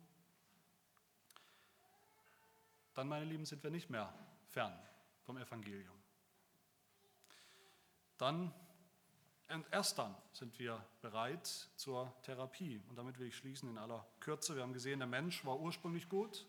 [2.94, 4.14] dann, meine Lieben, sind wir nicht mehr
[4.50, 4.80] fern
[5.24, 5.98] vom Evangelium.
[8.20, 8.54] Dann
[9.50, 12.84] und erst dann sind wir bereit zur Therapie.
[12.88, 14.56] Und damit will ich schließen in aller Kürze.
[14.56, 16.46] Wir haben gesehen, der Mensch war ursprünglich gut,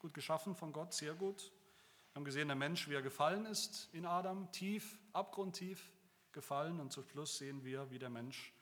[0.00, 1.50] gut geschaffen von Gott, sehr gut.
[2.12, 5.92] Wir haben gesehen, der Mensch, wie er gefallen ist in Adam, tief, abgrundtief
[6.32, 6.80] gefallen.
[6.80, 8.52] Und zum Schluss sehen wir, wie der Mensch,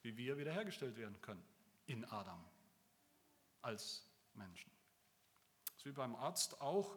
[0.00, 1.44] wie wir wiederhergestellt werden können
[1.84, 2.42] in Adam
[3.60, 4.72] als Menschen.
[5.66, 6.96] Das ist wie beim Arzt auch.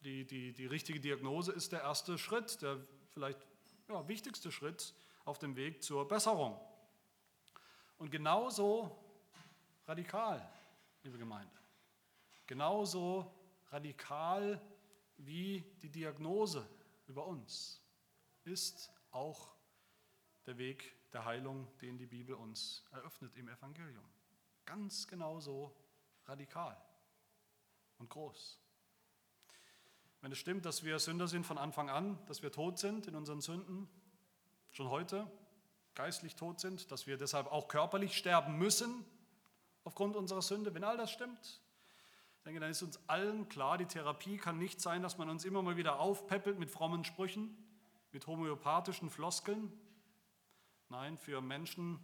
[0.00, 3.46] Die, die, die richtige Diagnose ist der erste Schritt, der vielleicht
[3.88, 4.94] ja, wichtigste Schritt
[5.26, 6.58] auf dem Weg zur Besserung.
[7.98, 8.96] Und genauso
[9.86, 10.50] radikal,
[11.02, 11.52] liebe Gemeinde,
[12.46, 13.30] genauso
[13.70, 14.58] radikal
[15.26, 16.68] wie die Diagnose
[17.06, 17.82] über uns
[18.44, 19.54] ist auch
[20.46, 24.04] der Weg der Heilung, den die Bibel uns eröffnet im Evangelium.
[24.64, 25.76] Ganz genauso
[26.26, 26.80] radikal
[27.98, 28.60] und groß.
[30.20, 33.14] Wenn es stimmt, dass wir Sünder sind von Anfang an, dass wir tot sind in
[33.14, 33.88] unseren Sünden,
[34.70, 35.30] schon heute
[35.94, 39.04] geistlich tot sind, dass wir deshalb auch körperlich sterben müssen
[39.84, 41.60] aufgrund unserer Sünde, wenn all das stimmt,
[42.40, 45.44] ich denke, dann ist uns allen klar, die Therapie kann nicht sein, dass man uns
[45.44, 47.54] immer mal wieder aufpeppelt mit frommen Sprüchen,
[48.12, 49.70] mit homöopathischen Floskeln.
[50.88, 52.00] Nein, für Menschen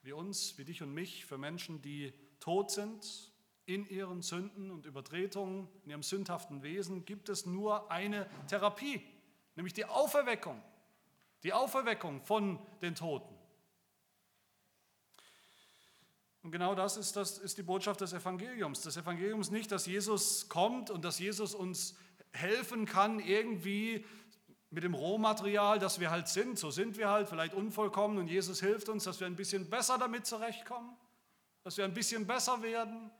[0.00, 3.30] wie uns, wie dich und mich, für Menschen, die tot sind
[3.66, 9.02] in ihren Sünden und Übertretungen, in ihrem sündhaften Wesen, gibt es nur eine Therapie,
[9.56, 10.62] nämlich die Auferweckung.
[11.42, 13.29] Die Auferweckung von den Toten.
[16.50, 18.80] Und genau das ist, das ist die Botschaft des Evangeliums.
[18.82, 21.94] Das Evangelium ist nicht, dass Jesus kommt und dass Jesus uns
[22.32, 24.04] helfen kann, irgendwie
[24.70, 26.58] mit dem Rohmaterial, das wir halt sind.
[26.58, 29.96] So sind wir halt, vielleicht unvollkommen und Jesus hilft uns, dass wir ein bisschen besser
[29.96, 30.96] damit zurechtkommen,
[31.62, 33.12] dass wir ein bisschen besser werden.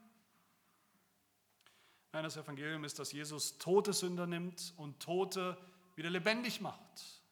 [2.13, 5.57] Nein, das Evangelium ist, dass Jesus tote Sünder nimmt und Tote
[5.95, 7.23] wieder lebendig macht.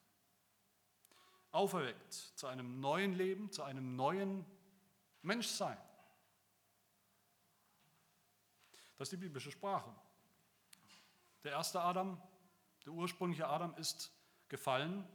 [1.51, 4.47] Auferweckt zu einem neuen Leben, zu einem neuen
[5.23, 5.77] Menschsein.
[8.99, 9.95] Das ist die biblische Sprache.
[11.45, 12.21] Der erste Adam,
[12.85, 14.13] der ursprüngliche Adam ist
[14.49, 15.09] gefallen,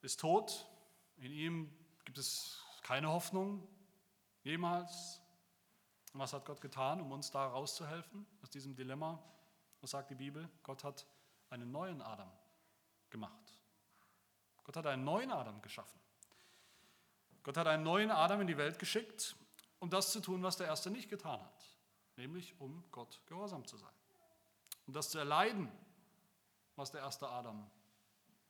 [0.00, 0.66] ist tot.
[1.16, 3.66] In ihm gibt es keine Hoffnung.
[4.44, 5.20] Jemals?
[6.12, 9.20] Was hat Gott getan, um uns da rauszuhelfen aus diesem Dilemma?
[9.80, 10.48] Was sagt die Bibel?
[10.62, 11.06] Gott hat
[11.50, 12.30] einen neuen Adam
[13.10, 13.58] gemacht.
[14.62, 16.00] Gott hat einen neuen Adam geschaffen.
[17.42, 19.36] Gott hat einen neuen Adam in die Welt geschickt,
[19.80, 21.73] um das zu tun, was der erste nicht getan hat,
[22.16, 23.94] nämlich um Gott gehorsam zu sein.
[24.86, 25.70] Um das zu erleiden,
[26.76, 27.70] was der erste Adam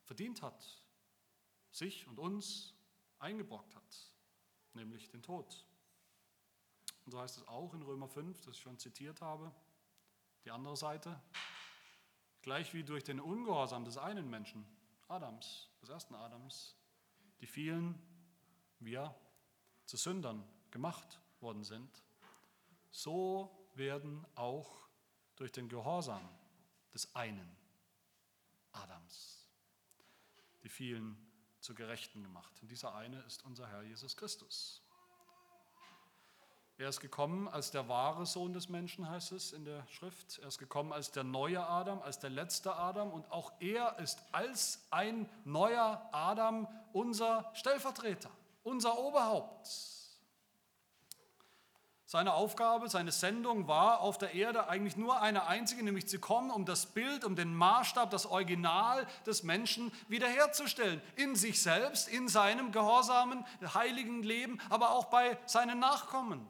[0.02, 0.82] verdient hat,
[1.70, 2.74] sich und uns
[3.18, 4.12] eingebrockt hat,
[4.74, 5.66] nämlich den Tod.
[7.04, 9.52] Und so heißt es auch in Römer 5, das ich schon zitiert habe,
[10.44, 11.20] die andere Seite,
[12.42, 14.66] gleich wie durch den Ungehorsam des einen Menschen,
[15.08, 16.76] Adams, des ersten Adams,
[17.40, 18.00] die vielen,
[18.80, 19.14] wir,
[19.86, 22.02] zu Sündern gemacht worden sind,
[22.94, 24.88] so werden auch
[25.36, 26.28] durch den Gehorsam
[26.92, 27.56] des einen
[28.72, 29.44] Adams
[30.64, 31.16] die vielen
[31.60, 32.52] zu Gerechten gemacht.
[32.62, 34.82] Und dieser eine ist unser Herr Jesus Christus.
[36.76, 40.38] Er ist gekommen als der wahre Sohn des Menschen, heißt es in der Schrift.
[40.38, 43.12] Er ist gekommen als der neue Adam, als der letzte Adam.
[43.12, 48.30] Und auch er ist als ein neuer Adam unser Stellvertreter,
[48.64, 49.93] unser Oberhaupt.
[52.06, 56.50] Seine Aufgabe, seine Sendung war auf der Erde eigentlich nur eine einzige, nämlich zu kommen,
[56.50, 61.00] um das Bild, um den Maßstab, das Original des Menschen wiederherzustellen.
[61.16, 66.46] In sich selbst, in seinem gehorsamen, heiligen Leben, aber auch bei seinen Nachkommen.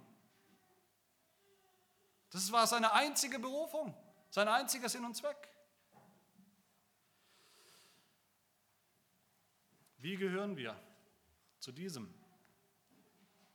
[2.30, 3.94] Das war seine einzige Berufung,
[4.30, 5.48] sein einziger Sinn und Zweck.
[9.98, 10.76] Wie gehören wir
[11.60, 12.12] zu diesem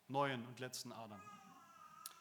[0.08, 1.22] neuen und letzten Adam?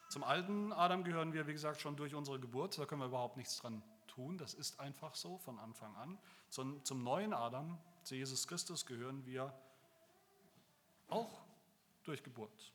[0.09, 2.79] Zum alten Adam gehören wir, wie gesagt, schon durch unsere Geburt.
[2.79, 4.39] Da können wir überhaupt nichts dran tun.
[4.39, 6.17] Das ist einfach so von Anfang an.
[6.49, 9.53] Zum, zum neuen Adam, zu Jesus Christus, gehören wir
[11.09, 11.43] auch
[12.03, 12.73] durch Geburt.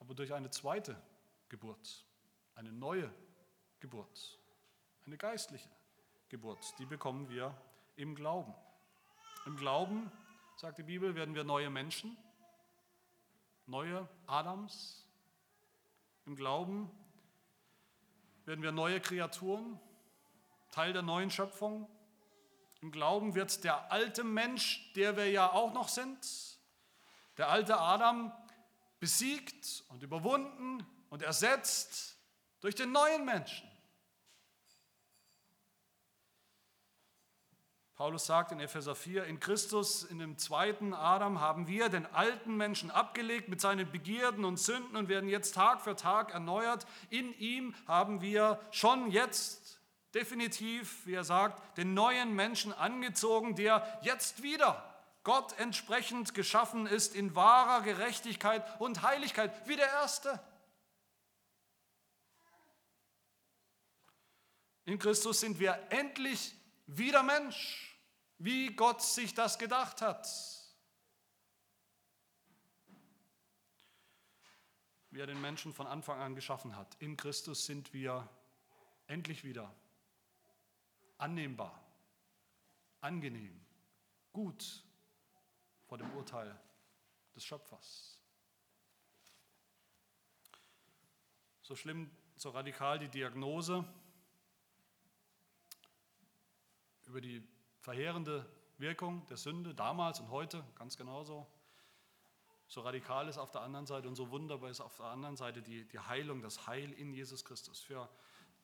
[0.00, 0.98] Aber durch eine zweite
[1.50, 2.06] Geburt,
[2.54, 3.12] eine neue
[3.80, 4.38] Geburt,
[5.04, 5.68] eine geistliche
[6.30, 6.74] Geburt.
[6.78, 7.54] Die bekommen wir
[7.96, 8.54] im Glauben.
[9.44, 10.10] Im Glauben,
[10.56, 12.16] sagt die Bibel, werden wir neue Menschen,
[13.66, 15.04] neue Adams.
[16.28, 16.90] Im Glauben
[18.44, 19.80] werden wir neue Kreaturen,
[20.70, 21.88] Teil der neuen Schöpfung.
[22.82, 26.18] Im Glauben wird der alte Mensch, der wir ja auch noch sind,
[27.38, 28.30] der alte Adam,
[29.00, 32.18] besiegt und überwunden und ersetzt
[32.60, 33.66] durch den neuen Menschen.
[37.98, 42.56] Paulus sagt in Epheser 4, in Christus, in dem zweiten Adam, haben wir den alten
[42.56, 46.86] Menschen abgelegt mit seinen Begierden und Sünden und werden jetzt Tag für Tag erneuert.
[47.10, 49.80] In ihm haben wir schon jetzt
[50.14, 54.80] definitiv, wie er sagt, den neuen Menschen angezogen, der jetzt wieder
[55.24, 60.40] Gott entsprechend geschaffen ist in wahrer Gerechtigkeit und Heiligkeit, wie der Erste.
[64.84, 66.54] In Christus sind wir endlich
[66.86, 67.87] wieder Mensch,
[68.38, 70.28] wie Gott sich das gedacht hat.
[75.10, 76.96] Wie er den Menschen von Anfang an geschaffen hat.
[77.00, 78.28] In Christus sind wir
[79.06, 79.74] endlich wieder
[81.16, 81.82] annehmbar,
[83.00, 83.60] angenehm,
[84.32, 84.84] gut
[85.86, 86.56] vor dem Urteil
[87.34, 88.18] des Schöpfers.
[91.62, 93.84] So schlimm, so radikal die Diagnose,
[97.06, 97.42] über die
[97.88, 98.44] verheerende
[98.76, 101.46] Wirkung der Sünde damals und heute ganz genauso.
[102.66, 105.62] So radikal ist auf der anderen Seite und so wunderbar ist auf der anderen Seite
[105.62, 108.06] die, die Heilung, das Heil in Jesus Christus für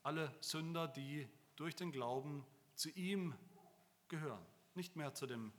[0.03, 2.45] alle Sünder, die durch den Glauben
[2.75, 3.35] zu ihm
[4.09, 4.45] gehören.
[4.75, 5.55] Nicht mehr zu dem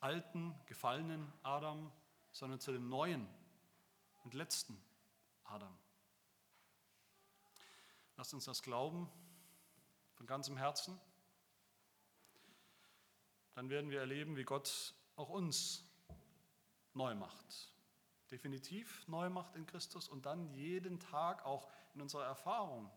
[0.00, 1.90] alten, gefallenen Adam,
[2.32, 3.26] sondern zu dem neuen
[4.24, 4.78] und letzten
[5.44, 5.74] Adam.
[8.18, 9.08] Lasst uns das glauben
[10.16, 11.00] von ganzem Herzen
[13.56, 15.82] dann werden wir erleben, wie Gott auch uns
[16.92, 17.72] neu macht.
[18.30, 22.90] Definitiv neu macht in Christus und dann jeden Tag auch in unserer Erfahrung,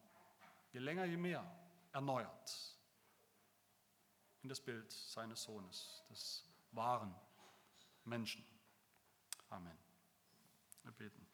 [0.74, 1.49] je länger, je mehr,
[1.93, 2.78] erneuert
[4.43, 7.16] in das Bild seines Sohnes, des wahren
[8.03, 8.45] Menschen.
[9.49, 9.78] Amen.
[10.84, 11.26] Wir beten.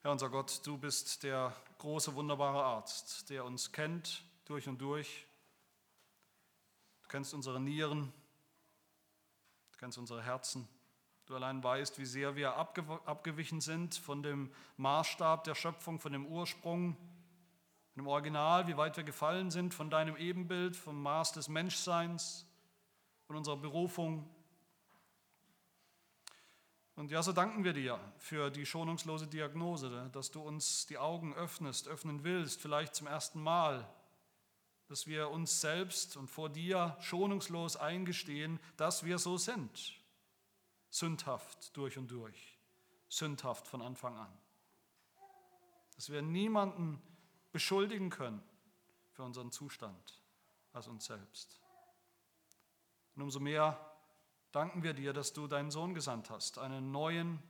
[0.00, 5.26] Herr unser Gott, du bist der große, wunderbare Arzt, der uns kennt durch und durch
[7.08, 8.12] kennst unsere Nieren,
[9.72, 10.68] du kennst unsere Herzen.
[11.26, 16.26] Du allein weißt, wie sehr wir abgewichen sind von dem Maßstab der Schöpfung, von dem
[16.26, 21.48] Ursprung, von dem Original, wie weit wir gefallen sind von deinem Ebenbild, vom Maß des
[21.48, 22.46] Menschseins,
[23.26, 24.28] von unserer Berufung.
[26.96, 31.34] Und ja, so danken wir dir für die schonungslose Diagnose, dass du uns die Augen
[31.34, 33.88] öffnest, öffnen willst, vielleicht zum ersten Mal,
[34.94, 40.00] dass wir uns selbst und vor dir schonungslos eingestehen, dass wir so sind,
[40.88, 42.60] sündhaft durch und durch,
[43.08, 44.32] sündhaft von Anfang an.
[45.96, 47.02] Dass wir niemanden
[47.50, 48.40] beschuldigen können
[49.10, 50.22] für unseren Zustand
[50.72, 51.60] als uns selbst.
[53.16, 53.76] Und umso mehr
[54.52, 57.42] danken wir dir, dass du deinen Sohn gesandt hast, einen neuen,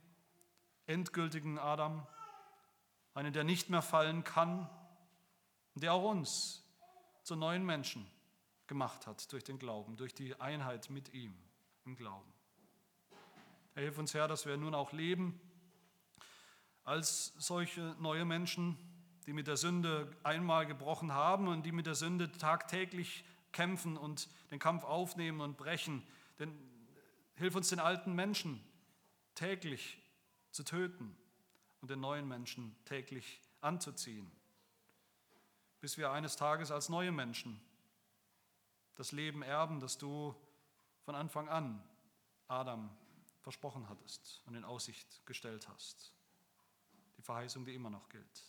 [0.87, 2.07] endgültigen Adam,
[3.13, 4.67] einen, der nicht mehr fallen kann
[5.75, 6.64] und der auch uns
[7.25, 8.05] zu neuen Menschen
[8.67, 11.33] gemacht hat durch den Glauben, durch die Einheit mit ihm
[11.83, 12.31] im Glauben.
[13.73, 15.39] Er hilft uns Herr, dass wir nun auch leben
[16.83, 18.77] als solche neue Menschen,
[19.25, 24.29] die mit der Sünde einmal gebrochen haben und die mit der Sünde tagtäglich kämpfen und
[24.51, 26.03] den Kampf aufnehmen und brechen.
[26.37, 26.55] Denn
[27.37, 28.63] hilf uns den alten Menschen
[29.33, 29.97] täglich
[30.51, 31.17] zu töten
[31.81, 34.31] und den neuen Menschen täglich anzuziehen,
[35.85, 37.61] bis wir eines Tages als neue Menschen
[38.95, 40.35] das Leben erben, das du
[41.03, 41.87] von Anfang an
[42.47, 42.89] Adam
[43.41, 46.11] versprochen hattest und in Aussicht gestellt hast.
[47.17, 48.43] Die Verheißung, die immer noch gilt,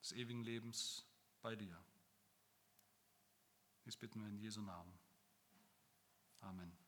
[0.00, 1.04] des ewigen Lebens
[1.42, 1.76] bei dir.
[3.84, 4.96] Dies bitten wir in Jesu Namen.
[6.40, 6.83] Amen.